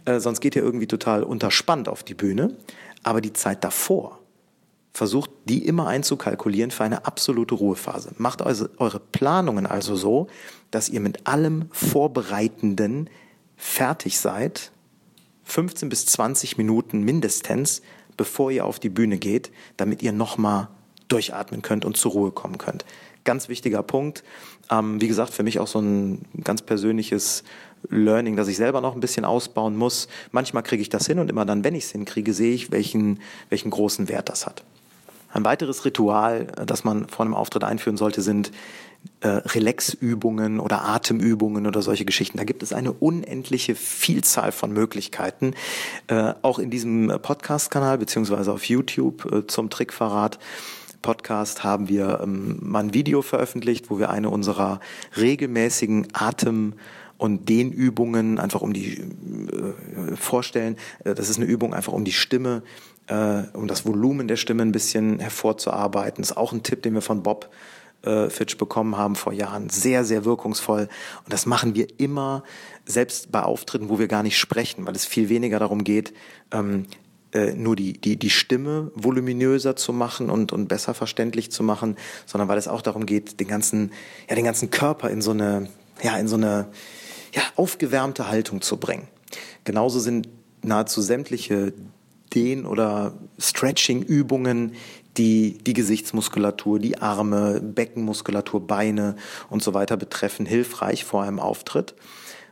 Äh, 0.05 0.21
sonst 0.21 0.41
geht 0.41 0.55
ihr 0.57 0.63
irgendwie 0.63 0.87
total 0.87 1.23
unterspannt 1.23 1.89
auf 1.89 2.03
die 2.03 2.15
Bühne. 2.15 2.55
Aber 3.03 3.21
die 3.23 3.33
Zeit 3.33 3.65
davor, 3.65 4.18
versucht 4.99 5.31
die 5.45 5.65
immer 5.65 5.87
einzukalkulieren 5.87 6.73
für 6.73 6.83
eine 6.83 7.07
absolute 7.07 7.55
Ruhephase. 7.55 8.11
Macht 8.19 8.43
also 8.43 8.69
eure 8.79 8.99
Planungen 8.99 9.65
also 9.65 9.95
so, 9.95 10.27
dass 10.73 10.89
ihr 10.89 10.99
mit 10.99 11.29
allem 11.29 11.67
Vorbereitenden 11.71 13.09
fertig 13.57 14.19
seid, 14.19 14.73
15 15.45 15.89
bis 15.89 16.05
20 16.07 16.59
Minuten 16.59 17.03
mindestens, 17.05 17.81
bevor 18.17 18.51
ihr 18.51 18.67
auf 18.67 18.81
die 18.81 18.89
Bühne 18.89 19.19
geht, 19.19 19.53
damit 19.77 20.03
ihr 20.03 20.11
nochmal 20.11 20.67
durchatmen 21.07 21.63
könnt 21.63 21.85
und 21.85 21.97
zur 21.97 22.13
Ruhe 22.13 22.33
kommen 22.33 22.59
könnt. 22.59 22.85
Ganz 23.23 23.49
wichtiger 23.49 23.85
Punkt. 23.85 24.25
Ähm, 24.69 25.01
wie 25.01 25.07
gesagt, 25.07 25.33
für 25.33 25.45
mich 25.45 25.61
auch 25.61 25.69
so 25.69 25.79
ein 25.79 26.23
ganz 26.43 26.63
persönliches 26.63 27.45
Learning, 27.89 28.35
das 28.35 28.49
ich 28.49 28.57
selber 28.57 28.81
noch 28.81 28.95
ein 28.95 29.01
bisschen 29.01 29.25
ausbauen 29.25 29.77
muss. 29.77 30.09
Manchmal 30.33 30.65
kriege 30.65 30.83
ich 30.83 30.89
das 30.89 31.07
hin 31.07 31.21
und 31.21 31.31
immer 31.31 31.47
dann, 31.47 31.63
wenn 31.63 31.77
ich 31.77 31.85
es 31.85 31.93
hinkriege, 31.93 32.35
sehe 32.35 32.53
ich, 32.53 32.73
welchen, 32.73 33.21
welchen 33.49 33.71
großen 33.71 34.09
Wert 34.09 34.29
das 34.29 34.45
hat. 34.45 34.65
Ein 35.31 35.45
weiteres 35.45 35.85
Ritual, 35.85 36.47
das 36.65 36.85
man 36.85 37.09
vor 37.09 37.25
einem 37.25 37.35
Auftritt 37.35 37.65
einführen 37.65 37.97
sollte, 37.97 38.23
sind 38.23 38.51
äh, 39.21 39.29
Relaxübungen 39.29 40.61
oder 40.61 40.85
Atemübungen 40.85 41.67
oder 41.67 41.83
solche 41.83 42.05
Geschichten. 42.05 42.39
Da 42.39 42.45
gibt 42.45 42.63
es 42.63 42.73
eine 42.73 42.93
unendliche 42.93 43.75
Vielzahl 43.75 44.53
von 44.53 44.73
Möglichkeiten. 44.73 45.55
Äh, 46.07 46.35
auch 46.43 46.59
in 46.59 46.71
diesem 46.71 47.09
Podcast-Kanal 47.21 47.99
beziehungsweise 47.99 48.53
auf 48.53 48.65
YouTube 48.65 49.31
äh, 49.33 49.47
zum 49.47 49.71
Trickverrat. 49.71 50.39
Podcast 51.03 51.63
haben 51.63 51.89
wir 51.89 52.21
ähm, 52.23 52.59
mal 52.61 52.81
ein 52.81 52.95
Video 52.95 53.23
veröffentlicht, 53.23 53.91
wo 53.91 53.99
wir 53.99 54.11
eine 54.11 54.31
unserer 54.31 54.81
regelmäßigen 55.17 56.09
Atem- 56.13 56.75
und 57.19 57.49
Dehnübungen 57.49 58.39
einfach 58.39 58.63
um 58.63 58.73
die 58.73 58.99
äh, 58.99 60.17
vorstellen. 60.17 60.77
Äh, 61.05 61.15
das 61.15 61.29
ist 61.29 61.37
eine 61.37 61.47
Übung 61.47 61.75
einfach 61.75 61.93
um 61.93 62.05
die 62.05 62.13
Stimme, 62.13 62.63
äh, 63.09 63.43
um 63.53 63.67
das 63.67 63.85
Volumen 63.85 64.29
der 64.29 64.37
Stimme 64.37 64.63
ein 64.63 64.73
bisschen 64.73 65.19
hervorzuarbeiten. 65.19 66.23
Das 66.23 66.31
ist 66.31 66.37
auch 66.37 66.53
ein 66.53 66.63
Tipp, 66.63 66.83
den 66.83 66.95
wir 66.95 67.03
von 67.03 67.23
Bob 67.23 67.51
äh, 68.03 68.31
Fitch 68.31 68.57
bekommen 68.57 68.97
haben 68.97 69.17
vor 69.17 69.33
Jahren. 69.33 69.69
Sehr, 69.69 70.05
sehr 70.05 70.25
wirkungsvoll. 70.25 70.89
Und 71.25 71.33
das 71.33 71.45
machen 71.45 71.75
wir 71.75 71.89
immer, 71.99 72.45
selbst 72.87 73.33
bei 73.33 73.43
Auftritten, 73.43 73.89
wo 73.89 73.99
wir 73.99 74.09
gar 74.09 74.23
nicht 74.23 74.39
sprechen, 74.39 74.87
weil 74.87 74.95
es 74.95 75.05
viel 75.05 75.29
weniger 75.29 75.59
darum 75.59 75.85
geht, 75.85 76.15
ähm, 76.53 76.87
äh, 77.35 77.53
nur 77.53 77.77
die, 77.77 77.95
die, 77.95 78.17
die 78.17 78.31
Stimme 78.31 78.91
voluminöser 78.95 79.77
zu 79.77 79.93
machen 79.93 80.31
und, 80.31 80.53
und 80.53 80.69
besser 80.69 80.95
verständlich 80.95 81.51
zu 81.51 81.63
machen, 81.63 81.97
sondern 82.25 82.49
weil 82.49 82.57
es 82.57 82.69
auch 82.69 82.81
darum 82.81 83.05
geht, 83.05 83.41
den 83.41 83.49
ganzen, 83.49 83.93
ja, 84.31 84.35
den 84.35 84.45
ganzen 84.45 84.71
Körper 84.71 85.11
in 85.11 85.21
so 85.21 85.33
eine, 85.33 85.69
ja, 86.03 86.17
in 86.17 86.29
so 86.29 86.37
eine, 86.37 86.69
ja, 87.35 87.43
aufgewärmte 87.57 88.29
Haltung 88.29 88.61
zu 88.61 88.77
bringen. 88.77 89.09
Genauso 89.65 90.01
sind 90.01 90.29
nahezu 90.63 91.01
sämtliche 91.01 91.73
Dehn- 92.35 92.67
oder 92.67 93.15
Stretching-Übungen, 93.39 94.75
die 95.17 95.59
die 95.59 95.73
Gesichtsmuskulatur, 95.73 96.79
die 96.79 96.99
Arme, 96.99 97.61
Beckenmuskulatur, 97.61 98.67
Beine 98.67 99.17
und 99.51 99.63
so 99.63 99.75
weiter 99.75 99.97
betreffen, 99.97 100.47
hilfreich 100.47 101.05
vor 101.05 101.23
einem 101.23 101.41
Auftritt. 101.41 101.95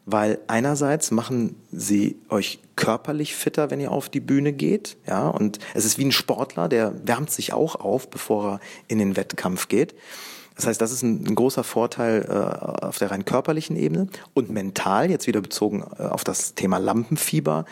Weil 0.05 0.39
einerseits 0.47 1.11
machen 1.11 1.57
sie 1.73 2.17
euch 2.29 2.61
körperlich 2.77 3.35
fitter, 3.35 3.71
wenn 3.71 3.81
ihr 3.81 3.91
auf 3.91 4.09
die 4.09 4.21
Bühne 4.21 4.53
geht, 4.53 4.97
ja, 5.07 5.29
und 5.29 5.59
es 5.75 5.85
ist 5.85 5.99
wie 5.99 6.05
ein 6.05 6.13
Sportler, 6.13 6.69
der 6.69 6.95
wärmt 7.07 7.31
sich 7.31 7.53
auch 7.53 7.75
auf, 7.75 8.09
bevor 8.09 8.53
er 8.53 8.61
in 8.87 8.99
den 8.99 9.17
Wettkampf 9.17 9.67
geht. 9.67 9.95
Das 10.57 10.67
heißt, 10.67 10.81
das 10.81 10.91
ist 10.91 11.03
ein, 11.03 11.25
ein 11.27 11.35
großer 11.35 11.63
Vorteil 11.63 12.27
äh, 12.29 12.85
auf 12.85 12.99
der 12.99 13.11
rein 13.11 13.25
körperlichen 13.25 13.77
Ebene. 13.77 14.09
Und 14.35 14.51
mental, 14.51 15.11
jetzt 15.11 15.27
wieder 15.27 15.43
bezogen 15.43 15.85
äh, 15.99 16.03
auf 16.03 16.25
das 16.25 16.55
Thema 16.55 16.79
Lampenfieber, 16.79 17.67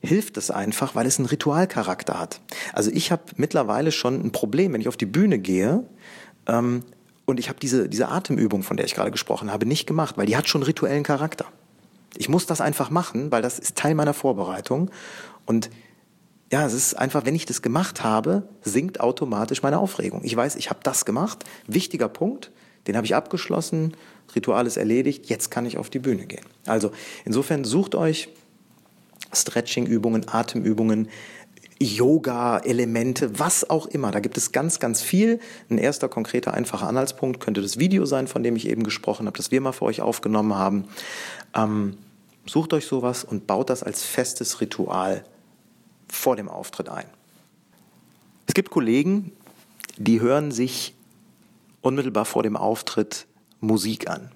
hilft 0.00 0.36
es 0.36 0.50
einfach, 0.50 0.94
weil 0.94 1.06
es 1.06 1.18
einen 1.18 1.26
Ritualcharakter 1.26 2.18
hat. 2.18 2.40
Also 2.72 2.90
ich 2.90 3.12
habe 3.12 3.22
mittlerweile 3.36 3.92
schon 3.92 4.20
ein 4.20 4.32
Problem, 4.32 4.72
wenn 4.72 4.80
ich 4.80 4.88
auf 4.88 4.96
die 4.96 5.06
Bühne 5.06 5.38
gehe 5.38 5.84
ähm, 6.46 6.82
und 7.26 7.38
ich 7.38 7.48
habe 7.48 7.60
diese, 7.60 7.88
diese 7.88 8.08
Atemübung, 8.08 8.62
von 8.62 8.76
der 8.76 8.86
ich 8.86 8.94
gerade 8.94 9.10
gesprochen 9.10 9.52
habe, 9.52 9.66
nicht 9.66 9.86
gemacht, 9.86 10.18
weil 10.18 10.26
die 10.26 10.36
hat 10.36 10.48
schon 10.48 10.62
rituellen 10.62 11.04
Charakter. 11.04 11.46
Ich 12.16 12.28
muss 12.28 12.46
das 12.46 12.60
einfach 12.60 12.90
machen, 12.90 13.30
weil 13.30 13.42
das 13.42 13.58
ist 13.58 13.76
Teil 13.76 13.94
meiner 13.94 14.14
Vorbereitung. 14.14 14.90
Und 15.46 15.70
ja, 16.50 16.66
es 16.66 16.72
ist 16.72 16.94
einfach, 16.94 17.24
wenn 17.24 17.34
ich 17.34 17.46
das 17.46 17.62
gemacht 17.62 18.02
habe, 18.02 18.42
sinkt 18.62 19.00
automatisch 19.00 19.62
meine 19.62 19.78
Aufregung. 19.78 20.22
Ich 20.24 20.34
weiß, 20.34 20.56
ich 20.56 20.68
habe 20.68 20.80
das 20.82 21.04
gemacht, 21.04 21.44
wichtiger 21.66 22.08
Punkt, 22.08 22.50
den 22.86 22.96
habe 22.96 23.06
ich 23.06 23.14
abgeschlossen, 23.14 23.96
Ritual 24.34 24.66
ist 24.66 24.76
erledigt, 24.76 25.28
jetzt 25.28 25.50
kann 25.50 25.66
ich 25.66 25.78
auf 25.78 25.90
die 25.90 25.98
Bühne 26.00 26.26
gehen. 26.26 26.44
Also 26.66 26.90
insofern 27.24 27.64
sucht 27.64 27.94
euch 27.94 28.28
Stretching-Übungen, 29.32 30.26
Atemübungen, 30.28 31.08
Yoga-Elemente, 31.80 33.38
was 33.38 33.70
auch 33.70 33.86
immer. 33.86 34.10
Da 34.10 34.20
gibt 34.20 34.36
es 34.36 34.52
ganz, 34.52 34.80
ganz 34.80 35.02
viel. 35.02 35.40
Ein 35.70 35.78
erster 35.78 36.08
konkreter, 36.08 36.52
einfacher 36.52 36.86
Anhaltspunkt 36.86 37.40
könnte 37.40 37.62
das 37.62 37.78
Video 37.78 38.04
sein, 38.06 38.26
von 38.26 38.42
dem 38.42 38.56
ich 38.56 38.68
eben 38.68 38.82
gesprochen 38.82 39.26
habe, 39.26 39.36
das 39.36 39.50
wir 39.50 39.60
mal 39.60 39.72
für 39.72 39.86
euch 39.86 40.02
aufgenommen 40.02 40.54
haben. 40.54 40.84
Ähm, 41.54 41.96
sucht 42.44 42.72
euch 42.72 42.86
sowas 42.86 43.24
und 43.24 43.46
baut 43.46 43.70
das 43.70 43.82
als 43.82 44.02
festes 44.02 44.60
Ritual 44.60 45.24
vor 46.12 46.36
dem 46.36 46.48
Auftritt 46.48 46.88
ein. 46.88 47.06
Es 48.46 48.54
gibt 48.54 48.70
Kollegen, 48.70 49.32
die 49.96 50.20
hören 50.20 50.50
sich 50.50 50.94
unmittelbar 51.82 52.24
vor 52.24 52.42
dem 52.42 52.56
Auftritt 52.56 53.26
Musik 53.60 54.08
an. 54.08 54.30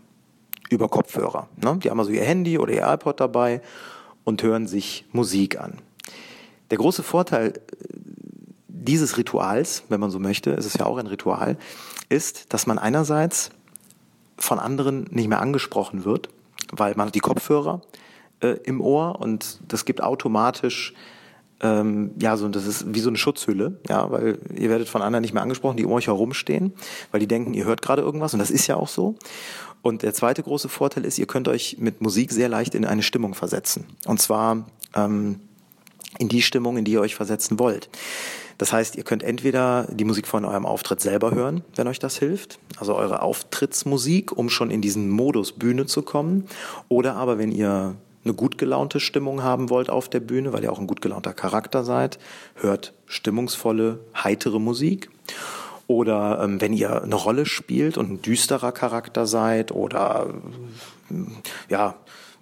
Über 0.70 0.88
Kopfhörer. 0.88 1.48
Ne? 1.56 1.78
Die 1.82 1.90
haben 1.90 1.98
also 1.98 2.10
ihr 2.10 2.24
Handy 2.24 2.58
oder 2.58 2.72
ihr 2.72 2.86
iPod 2.86 3.20
dabei 3.20 3.60
und 4.24 4.42
hören 4.42 4.66
sich 4.66 5.04
Musik 5.12 5.60
an. 5.60 5.78
Der 6.70 6.78
große 6.78 7.02
Vorteil 7.02 7.48
äh, 7.48 7.60
dieses 8.68 9.16
Rituals, 9.16 9.84
wenn 9.88 10.00
man 10.00 10.10
so 10.10 10.18
möchte, 10.18 10.52
es 10.52 10.66
ist 10.66 10.78
ja 10.78 10.86
auch 10.86 10.98
ein 10.98 11.06
Ritual, 11.06 11.56
ist, 12.08 12.52
dass 12.52 12.66
man 12.66 12.78
einerseits 12.78 13.50
von 14.36 14.58
anderen 14.58 15.06
nicht 15.10 15.28
mehr 15.28 15.40
angesprochen 15.40 16.04
wird, 16.04 16.28
weil 16.70 16.94
man 16.96 17.08
hat 17.08 17.14
die 17.14 17.20
Kopfhörer 17.20 17.80
äh, 18.40 18.58
im 18.64 18.80
Ohr 18.80 19.20
und 19.20 19.60
das 19.68 19.84
gibt 19.84 20.02
automatisch 20.02 20.94
ähm, 21.64 22.12
ja 22.20 22.36
so 22.36 22.48
das 22.48 22.66
ist 22.66 22.94
wie 22.94 23.00
so 23.00 23.08
eine 23.08 23.16
Schutzhülle, 23.16 23.80
ja, 23.88 24.10
weil 24.10 24.38
ihr 24.54 24.68
werdet 24.68 24.88
von 24.88 25.02
anderen 25.02 25.22
nicht 25.22 25.34
mehr 25.34 25.42
angesprochen, 25.42 25.76
die 25.76 25.84
um 25.84 25.92
euch 25.92 26.06
herumstehen, 26.06 26.74
weil 27.10 27.20
die 27.20 27.26
denken, 27.26 27.54
ihr 27.54 27.64
hört 27.64 27.82
gerade 27.82 28.02
irgendwas 28.02 28.34
und 28.34 28.38
das 28.38 28.50
ist 28.50 28.66
ja 28.66 28.76
auch 28.76 28.88
so. 28.88 29.16
Und 29.82 30.02
der 30.02 30.14
zweite 30.14 30.42
große 30.42 30.68
Vorteil 30.68 31.04
ist, 31.04 31.18
ihr 31.18 31.26
könnt 31.26 31.48
euch 31.48 31.76
mit 31.78 32.00
Musik 32.00 32.32
sehr 32.32 32.48
leicht 32.48 32.74
in 32.74 32.84
eine 32.84 33.02
Stimmung 33.02 33.34
versetzen. 33.34 33.84
Und 34.06 34.20
zwar 34.20 34.66
ähm, 34.94 35.40
in 36.18 36.28
die 36.28 36.42
Stimmung, 36.42 36.76
in 36.76 36.84
die 36.84 36.92
ihr 36.92 37.00
euch 37.00 37.14
versetzen 37.14 37.58
wollt. 37.58 37.90
Das 38.56 38.72
heißt, 38.72 38.96
ihr 38.96 39.02
könnt 39.02 39.22
entweder 39.22 39.88
die 39.90 40.04
Musik 40.04 40.26
von 40.26 40.44
eurem 40.44 40.64
Auftritt 40.64 41.00
selber 41.00 41.32
hören, 41.32 41.64
wenn 41.74 41.88
euch 41.88 41.98
das 41.98 42.18
hilft, 42.18 42.60
also 42.78 42.94
eure 42.94 43.20
Auftrittsmusik, 43.20 44.32
um 44.32 44.48
schon 44.48 44.70
in 44.70 44.80
diesen 44.80 45.10
Modus 45.10 45.52
Bühne 45.52 45.86
zu 45.86 46.02
kommen, 46.02 46.46
oder 46.88 47.16
aber 47.16 47.36
wenn 47.36 47.50
ihr 47.50 47.96
eine 48.24 48.34
gut 48.34 48.58
gelaunte 48.58 49.00
Stimmung 49.00 49.42
haben 49.42 49.70
wollt 49.70 49.90
auf 49.90 50.08
der 50.08 50.20
Bühne, 50.20 50.52
weil 50.52 50.64
ihr 50.64 50.72
auch 50.72 50.78
ein 50.78 50.86
gut 50.86 51.00
gelaunter 51.00 51.32
Charakter 51.32 51.84
seid, 51.84 52.18
hört 52.54 52.94
stimmungsvolle, 53.06 54.00
heitere 54.14 54.58
Musik. 54.58 55.10
Oder 55.86 56.40
ähm, 56.42 56.60
wenn 56.60 56.72
ihr 56.72 57.02
eine 57.02 57.14
Rolle 57.14 57.44
spielt 57.44 57.98
und 57.98 58.10
ein 58.10 58.22
düsterer 58.22 58.72
Charakter 58.72 59.26
seid 59.26 59.70
oder 59.70 60.28
ja, 61.68 61.96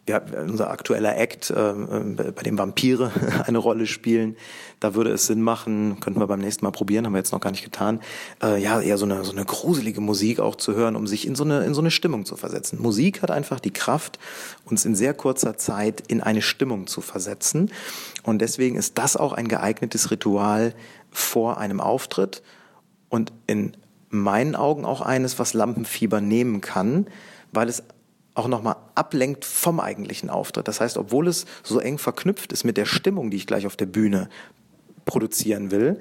ja, 0.09 0.21
unser 0.37 0.71
aktueller 0.71 1.17
Act, 1.17 1.53
ähm, 1.57 2.17
äh, 2.19 2.33
bei 2.33 2.43
dem 2.43 2.59
Vampire 2.59 3.13
eine 3.47 3.59
Rolle 3.59 3.87
spielen, 3.87 4.37
da 4.81 4.95
würde 4.95 5.11
es 5.11 5.27
Sinn 5.27 5.43
machen, 5.43 6.01
könnten 6.01 6.19
wir 6.19 6.27
beim 6.27 6.41
nächsten 6.41 6.65
Mal 6.65 6.73
probieren, 6.73 7.07
haben 7.07 7.13
wir 7.13 7.19
jetzt 7.19 7.33
noch 7.33 7.41
gar 7.41 7.53
nicht 7.53 7.63
getan, 7.63 8.01
äh, 8.43 8.61
ja, 8.61 8.81
eher 8.81 8.99
so 8.99 9.05
eine, 9.05 9.25
so 9.25 9.31
eine 9.31 9.45
gruselige 9.45 10.01
Musik 10.01 10.41
auch 10.41 10.57
zu 10.57 10.75
hören, 10.75 10.97
um 10.97 11.07
sich 11.07 11.25
in 11.25 11.37
so, 11.37 11.45
eine, 11.45 11.65
in 11.65 11.73
so 11.73 11.81
eine 11.81 11.93
Stimmung 11.93 12.25
zu 12.25 12.37
versetzen. 12.37 12.83
Musik 12.83 13.23
hat 13.23 13.31
einfach 13.31 13.61
die 13.61 13.71
Kraft, 13.71 14.19
uns 14.65 14.85
in 14.85 14.97
sehr 14.97 15.15
kurzer 15.15 15.57
Zeit 15.57 16.03
in 16.09 16.21
eine 16.21 16.43
Stimmung 16.43 16.89
zu 16.89 17.01
versetzen. 17.01 17.71
Und 18.25 18.41
deswegen 18.41 18.77
ist 18.77 18.99
das 18.99 19.17
auch 19.17 19.33
ein 19.33 19.47
geeignetes 19.47 20.11
Ritual 20.11 20.75
vor 21.13 21.59
einem 21.59 21.81
Auftritt 21.81 22.43
und 23.09 23.33
in 23.47 23.77
meinen 24.11 24.57
Augen 24.57 24.85
auch 24.85 25.01
eines, 25.01 25.39
was 25.39 25.55
Lampenfieber 25.55 26.21
nehmen 26.21 26.61
kann, 26.61 27.07
weil 27.53 27.69
es 27.69 27.83
auch 28.35 28.49
nochmal 28.49 28.77
ablenkt 28.95 29.45
vom 29.45 29.81
eigentlichen 29.81 30.31
Auftritt. 30.31 30.69
Das 30.69 30.81
heißt, 30.81 30.97
obwohl 30.97 31.29
es 31.29 31.45
so 31.63 31.79
eng 31.79 31.99
verknüpft 31.99 32.53
ist 32.53 32.65
mit 32.65 32.77
der 32.77 32.87
Stimmung, 32.87 33.31
die 33.31 33.37
ich 33.37 33.47
gleich 33.47 33.67
auf 33.67 33.77
der 33.77 33.87
Bühne 33.87 34.29
produzieren 35.05 35.71
will 35.71 36.01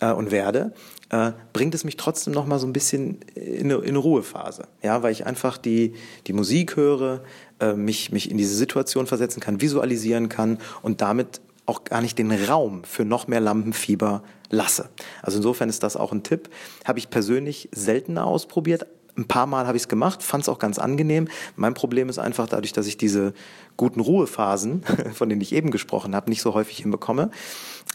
äh, 0.00 0.12
und 0.12 0.30
werde, 0.30 0.72
äh, 1.08 1.32
bringt 1.52 1.74
es 1.74 1.84
mich 1.84 1.96
trotzdem 1.96 2.32
nochmal 2.32 2.58
so 2.58 2.66
ein 2.66 2.72
bisschen 2.72 3.20
in 3.34 3.72
eine, 3.72 3.82
in 3.82 3.90
eine, 3.90 3.98
Ruhephase. 3.98 4.68
Ja, 4.82 5.02
weil 5.02 5.12
ich 5.12 5.26
einfach 5.26 5.58
die, 5.58 5.94
die 6.26 6.32
Musik 6.32 6.76
höre, 6.76 7.22
äh, 7.60 7.74
mich, 7.74 8.12
mich 8.12 8.30
in 8.30 8.38
diese 8.38 8.54
Situation 8.54 9.06
versetzen 9.06 9.40
kann, 9.40 9.60
visualisieren 9.60 10.28
kann 10.28 10.58
und 10.82 11.00
damit 11.00 11.40
auch 11.66 11.84
gar 11.84 12.00
nicht 12.00 12.18
den 12.18 12.32
Raum 12.32 12.84
für 12.84 13.04
noch 13.04 13.28
mehr 13.28 13.40
Lampenfieber 13.40 14.22
lasse. 14.50 14.90
Also 15.22 15.38
insofern 15.38 15.68
ist 15.68 15.82
das 15.82 15.96
auch 15.96 16.12
ein 16.12 16.22
Tipp. 16.22 16.50
Habe 16.84 16.98
ich 16.98 17.08
persönlich 17.08 17.68
seltener 17.72 18.26
ausprobiert. 18.26 18.86
Ein 19.16 19.28
paar 19.28 19.46
Mal 19.46 19.66
habe 19.66 19.76
ich 19.76 19.82
es 19.82 19.88
gemacht, 19.88 20.22
fand 20.22 20.42
es 20.42 20.48
auch 20.48 20.58
ganz 20.58 20.78
angenehm. 20.78 21.28
Mein 21.56 21.74
Problem 21.74 22.08
ist 22.08 22.18
einfach 22.18 22.48
dadurch, 22.48 22.72
dass 22.72 22.86
ich 22.86 22.96
diese 22.96 23.34
guten 23.76 24.00
Ruhephasen, 24.00 24.82
von 25.12 25.28
denen 25.28 25.40
ich 25.40 25.52
eben 25.52 25.70
gesprochen 25.70 26.14
habe, 26.14 26.30
nicht 26.30 26.40
so 26.40 26.54
häufig 26.54 26.78
hinbekomme, 26.78 27.30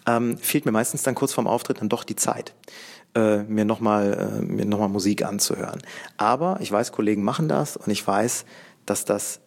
ähm, 0.06 0.38
fehlt 0.38 0.66
mir 0.66 0.72
meistens 0.72 1.04
dann 1.04 1.16
kurz 1.16 1.34
vorm 1.34 1.48
Auftritt 1.48 1.82
dann 1.82 1.90
doch 1.90 2.04
die 2.04 2.16
Zeit 2.16 2.54
äh, 3.16 3.44
mir 3.44 3.66
nochmal 3.66 4.42
äh, 4.42 4.46
mir 4.46 4.66
noch 4.66 4.88
Musik 4.88 5.26
anzuhören. 5.26 5.82
Aber 6.18 6.60
ich 6.62 6.72
weiß, 6.72 6.92
Kollegen 6.92 7.24
machen 7.24 7.50
das 7.50 7.78
und 7.78 7.90
ich 7.90 8.06
weiß, 8.06 8.46
dass 8.86 9.06
das 9.06 9.40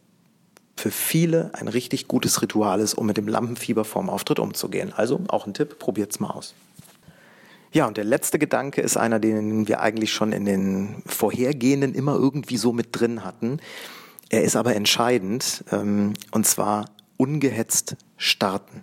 für 0.76 0.90
viele 0.90 1.50
ein 1.54 1.68
richtig 1.68 2.08
gutes 2.08 2.40
Ritual 2.42 2.80
ist, 2.80 2.94
um 2.94 3.06
mit 3.06 3.16
dem 3.16 3.28
Lampenfieber 3.28 3.84
vorm 3.84 4.08
Auftritt 4.08 4.38
umzugehen. 4.38 4.92
Also 4.94 5.20
auch 5.28 5.46
ein 5.46 5.54
Tipp, 5.54 5.78
probiert's 5.78 6.20
mal 6.20 6.30
aus. 6.30 6.54
Ja, 7.72 7.86
und 7.86 7.96
der 7.96 8.04
letzte 8.04 8.40
Gedanke 8.40 8.80
ist 8.80 8.96
einer, 8.96 9.20
den 9.20 9.68
wir 9.68 9.80
eigentlich 9.80 10.12
schon 10.12 10.32
in 10.32 10.44
den 10.44 11.02
vorhergehenden 11.06 11.94
immer 11.94 12.14
irgendwie 12.14 12.56
so 12.56 12.72
mit 12.72 12.88
drin 12.92 13.24
hatten. 13.24 13.60
Er 14.28 14.42
ist 14.42 14.56
aber 14.56 14.74
entscheidend, 14.74 15.64
ähm, 15.70 16.14
und 16.32 16.46
zwar 16.46 16.86
ungehetzt 17.16 17.96
starten. 18.16 18.82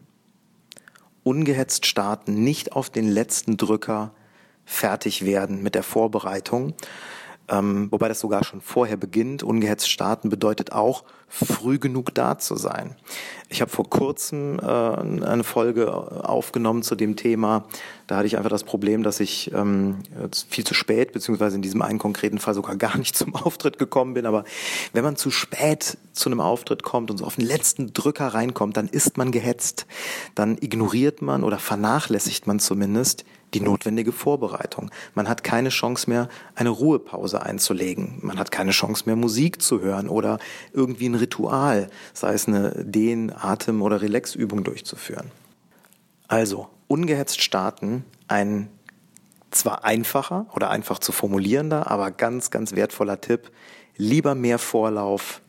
Ungehetzt 1.24 1.86
starten, 1.86 2.44
nicht 2.44 2.72
auf 2.74 2.90
den 2.90 3.10
letzten 3.10 3.58
Drücker 3.58 4.14
fertig 4.64 5.26
werden 5.26 5.64
mit 5.64 5.76
der 5.76 5.84
Vorbereitung, 5.84 6.74
ähm, 7.50 7.88
wobei 7.92 8.08
das 8.08 8.22
sogar 8.22 8.46
schon 8.46 8.62
vorher 8.62 8.98
beginnt. 8.98 9.44
Ungehetzt 9.44 9.90
starten 9.90 10.30
bedeutet 10.30 10.72
auch, 10.72 11.04
früh 11.28 11.78
genug 11.78 12.14
da 12.14 12.40
zu 12.40 12.56
sein. 12.56 12.96
Ich 13.50 13.62
habe 13.62 13.72
vor 13.72 13.90
kurzem 13.90 14.60
äh, 14.60 14.66
eine 14.66 15.44
Folge 15.44 15.94
aufgenommen 15.94 16.84
zu 16.84 16.96
dem 16.96 17.16
Thema. 17.16 17.66
Da 18.06 18.18
hatte 18.18 18.28
ich 18.28 18.38
einfach 18.38 18.50
das 18.50 18.64
Problem, 18.64 19.04
dass 19.04 19.20
ich 19.20 19.54
ähm, 19.54 20.00
viel 20.50 20.66
zu 20.66 20.74
spät, 20.74 21.14
beziehungsweise 21.14 21.56
in 21.56 21.62
diesem 21.62 21.82
einen 21.82 22.00
konkreten 22.00 22.40
Fall 22.40 22.54
sogar 22.54 22.76
gar 22.76 22.98
nicht 22.98 23.16
zum 23.18 23.36
Auftritt 23.36 23.78
gekommen 23.78 24.14
bin. 24.14 24.26
Aber 24.26 24.44
wenn 24.94 25.04
man 25.04 25.16
zu 25.16 25.32
spät 25.32 25.98
zu 26.14 26.30
einem 26.30 26.42
Auftritt 26.42 26.84
kommt 26.84 27.12
und 27.12 27.18
so 27.18 27.26
auf 27.26 27.36
den 27.36 27.46
letzten 27.46 27.94
Drücker 27.94 28.28
reinkommt, 28.28 28.76
dann 28.76 28.88
ist 28.88 29.18
man 29.18 29.32
gehetzt. 29.32 29.86
Dann 30.36 30.58
ignoriert 30.60 31.22
man 31.22 31.44
oder 31.44 31.60
vernachlässigt 31.60 32.48
man 32.48 32.60
zumindest 32.60 33.24
die 33.54 33.62
notwendige 33.62 34.12
Vorbereitung. 34.12 34.92
Man 35.16 35.30
hat 35.30 35.44
keine 35.44 35.70
Chance 35.70 36.10
mehr, 36.10 36.28
eine 36.56 36.70
Ruhepause 36.70 37.42
einzulegen. 37.44 38.20
Man 38.22 38.38
hat 38.38 38.52
keine 38.52 38.72
Chance 38.72 39.04
mehr, 39.06 39.16
Musik 39.16 39.62
zu 39.62 39.82
hören 39.82 40.10
oder 40.10 40.40
irgendwie 40.74 41.08
ein 41.08 41.16
Ritual, 41.18 41.90
sei 42.14 42.34
es 42.34 42.48
eine 42.48 42.72
Dehn-, 42.84 43.32
Atem- 43.32 43.82
oder 43.82 44.02
Relaxübung 44.02 44.64
durchzuführen. 44.64 45.32
Also, 46.28 46.70
ungehetzt 46.88 47.42
starten, 47.42 48.06
ein 48.28 48.70
zwar 49.52 49.86
einfacher 49.86 50.46
oder 50.54 50.70
einfach 50.70 51.00
zu 51.00 51.12
formulierender, 51.12 51.90
aber 51.90 52.12
ganz, 52.12 52.52
ganz 52.52 52.74
wertvoller 52.74 53.22
Tipp. 53.22 53.52
Lieber 53.96 54.36
mehr 54.36 54.60
Vorlauf 54.60 55.42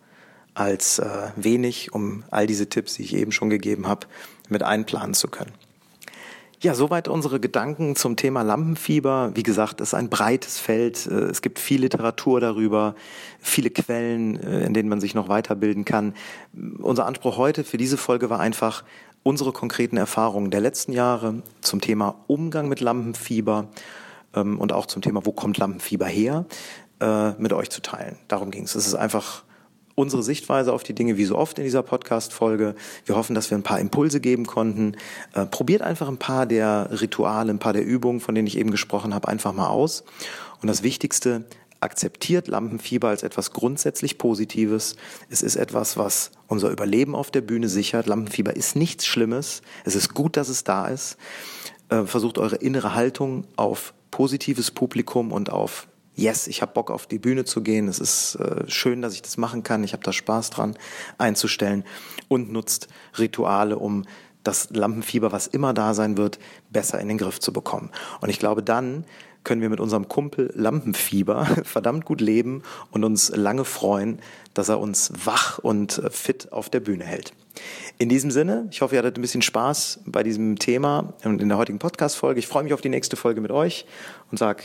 als 0.54 0.98
äh, 0.98 1.28
wenig, 1.36 1.92
um 1.92 2.24
all 2.30 2.46
diese 2.46 2.68
Tipps, 2.68 2.94
die 2.94 3.02
ich 3.02 3.14
eben 3.14 3.32
schon 3.32 3.50
gegeben 3.50 3.86
habe, 3.86 4.06
mit 4.48 4.62
einplanen 4.62 5.14
zu 5.14 5.28
können. 5.28 5.52
Ja, 6.60 6.74
soweit 6.74 7.06
unsere 7.06 7.38
Gedanken 7.38 7.94
zum 7.94 8.16
Thema 8.16 8.42
Lampenfieber. 8.42 9.30
Wie 9.34 9.44
gesagt, 9.44 9.80
es 9.80 9.90
ist 9.90 9.94
ein 9.94 10.08
breites 10.08 10.58
Feld. 10.58 11.06
Äh, 11.06 11.26
es 11.26 11.40
gibt 11.40 11.60
viel 11.60 11.82
Literatur 11.82 12.40
darüber, 12.40 12.96
viele 13.38 13.70
Quellen, 13.70 14.42
äh, 14.42 14.66
in 14.66 14.74
denen 14.74 14.88
man 14.88 15.00
sich 15.00 15.14
noch 15.14 15.28
weiterbilden 15.28 15.84
kann. 15.84 16.14
Unser 16.78 17.06
Anspruch 17.06 17.36
heute 17.36 17.62
für 17.62 17.76
diese 17.76 17.96
Folge 17.96 18.28
war 18.28 18.40
einfach, 18.40 18.82
unsere 19.22 19.52
konkreten 19.52 19.96
Erfahrungen 19.96 20.50
der 20.50 20.60
letzten 20.60 20.92
Jahre 20.92 21.42
zum 21.60 21.80
Thema 21.80 22.24
Umgang 22.26 22.68
mit 22.68 22.80
Lampenfieber 22.80 23.68
ähm, 24.34 24.58
und 24.58 24.72
auch 24.72 24.86
zum 24.86 25.00
Thema, 25.00 25.24
wo 25.24 25.30
kommt 25.30 25.58
Lampenfieber 25.58 26.06
her, 26.06 26.44
äh, 27.00 27.32
mit 27.32 27.52
euch 27.52 27.70
zu 27.70 27.82
teilen. 27.82 28.16
Darum 28.26 28.50
ging 28.50 28.64
es. 28.64 28.74
Es 28.74 28.86
ist 28.88 28.94
einfach 28.96 29.44
unsere 29.98 30.22
Sichtweise 30.22 30.72
auf 30.72 30.82
die 30.82 30.94
Dinge, 30.94 31.16
wie 31.16 31.24
so 31.24 31.36
oft 31.36 31.58
in 31.58 31.64
dieser 31.64 31.82
Podcast-Folge. 31.82 32.74
Wir 33.04 33.16
hoffen, 33.16 33.34
dass 33.34 33.50
wir 33.50 33.58
ein 33.58 33.64
paar 33.64 33.80
Impulse 33.80 34.20
geben 34.20 34.46
konnten. 34.46 34.96
Äh, 35.34 35.46
probiert 35.46 35.82
einfach 35.82 36.08
ein 36.08 36.18
paar 36.18 36.46
der 36.46 36.88
Rituale, 37.00 37.52
ein 37.52 37.58
paar 37.58 37.72
der 37.72 37.84
Übungen, 37.84 38.20
von 38.20 38.34
denen 38.34 38.46
ich 38.46 38.56
eben 38.56 38.70
gesprochen 38.70 39.12
habe, 39.12 39.28
einfach 39.28 39.52
mal 39.52 39.68
aus. 39.68 40.04
Und 40.62 40.68
das 40.68 40.82
Wichtigste, 40.82 41.44
akzeptiert 41.80 42.48
Lampenfieber 42.48 43.08
als 43.08 43.22
etwas 43.22 43.52
grundsätzlich 43.52 44.18
Positives. 44.18 44.96
Es 45.30 45.42
ist 45.42 45.56
etwas, 45.56 45.96
was 45.96 46.32
unser 46.46 46.70
Überleben 46.70 47.14
auf 47.14 47.30
der 47.30 47.40
Bühne 47.40 47.68
sichert. 47.68 48.06
Lampenfieber 48.06 48.56
ist 48.56 48.76
nichts 48.76 49.06
Schlimmes. 49.06 49.62
Es 49.84 49.94
ist 49.94 50.14
gut, 50.14 50.36
dass 50.36 50.48
es 50.48 50.64
da 50.64 50.88
ist. 50.88 51.16
Äh, 51.88 52.04
versucht 52.04 52.38
eure 52.38 52.56
innere 52.56 52.94
Haltung 52.94 53.46
auf 53.56 53.94
positives 54.10 54.70
Publikum 54.70 55.32
und 55.32 55.50
auf 55.50 55.88
Yes, 56.18 56.48
ich 56.48 56.62
habe 56.62 56.72
Bock 56.72 56.90
auf 56.90 57.06
die 57.06 57.20
Bühne 57.20 57.44
zu 57.44 57.62
gehen. 57.62 57.86
Es 57.86 58.00
ist 58.00 58.34
äh, 58.34 58.68
schön, 58.68 59.02
dass 59.02 59.14
ich 59.14 59.22
das 59.22 59.36
machen 59.36 59.62
kann. 59.62 59.84
Ich 59.84 59.92
habe 59.92 60.02
da 60.02 60.12
Spaß 60.12 60.50
dran 60.50 60.76
einzustellen 61.16 61.84
und 62.26 62.50
nutzt 62.50 62.88
Rituale, 63.16 63.78
um 63.78 64.04
das 64.42 64.70
Lampenfieber, 64.70 65.30
was 65.30 65.46
immer 65.46 65.74
da 65.74 65.94
sein 65.94 66.16
wird, 66.16 66.40
besser 66.70 66.98
in 66.98 67.06
den 67.06 67.18
Griff 67.18 67.38
zu 67.38 67.52
bekommen. 67.52 67.90
Und 68.20 68.30
ich 68.30 68.40
glaube, 68.40 68.64
dann 68.64 69.04
können 69.44 69.62
wir 69.62 69.68
mit 69.70 69.78
unserem 69.78 70.08
Kumpel 70.08 70.50
Lampenfieber 70.56 71.44
verdammt 71.62 72.04
gut 72.04 72.20
leben 72.20 72.64
und 72.90 73.04
uns 73.04 73.30
lange 73.36 73.64
freuen, 73.64 74.18
dass 74.54 74.68
er 74.68 74.80
uns 74.80 75.12
wach 75.24 75.60
und 75.60 75.98
äh, 75.98 76.10
fit 76.10 76.52
auf 76.52 76.68
der 76.68 76.80
Bühne 76.80 77.04
hält. 77.04 77.32
In 77.98 78.08
diesem 78.08 78.32
Sinne, 78.32 78.66
ich 78.72 78.80
hoffe, 78.80 78.96
ihr 78.96 78.98
hattet 78.98 79.18
ein 79.18 79.22
bisschen 79.22 79.42
Spaß 79.42 80.00
bei 80.04 80.24
diesem 80.24 80.58
Thema 80.58 81.14
und 81.22 81.40
in 81.40 81.48
der 81.48 81.58
heutigen 81.58 81.78
Podcast-Folge. 81.78 82.40
Ich 82.40 82.48
freue 82.48 82.64
mich 82.64 82.74
auf 82.74 82.80
die 82.80 82.88
nächste 82.88 83.14
Folge 83.14 83.40
mit 83.40 83.52
euch 83.52 83.86
und 84.32 84.38
sage 84.38 84.64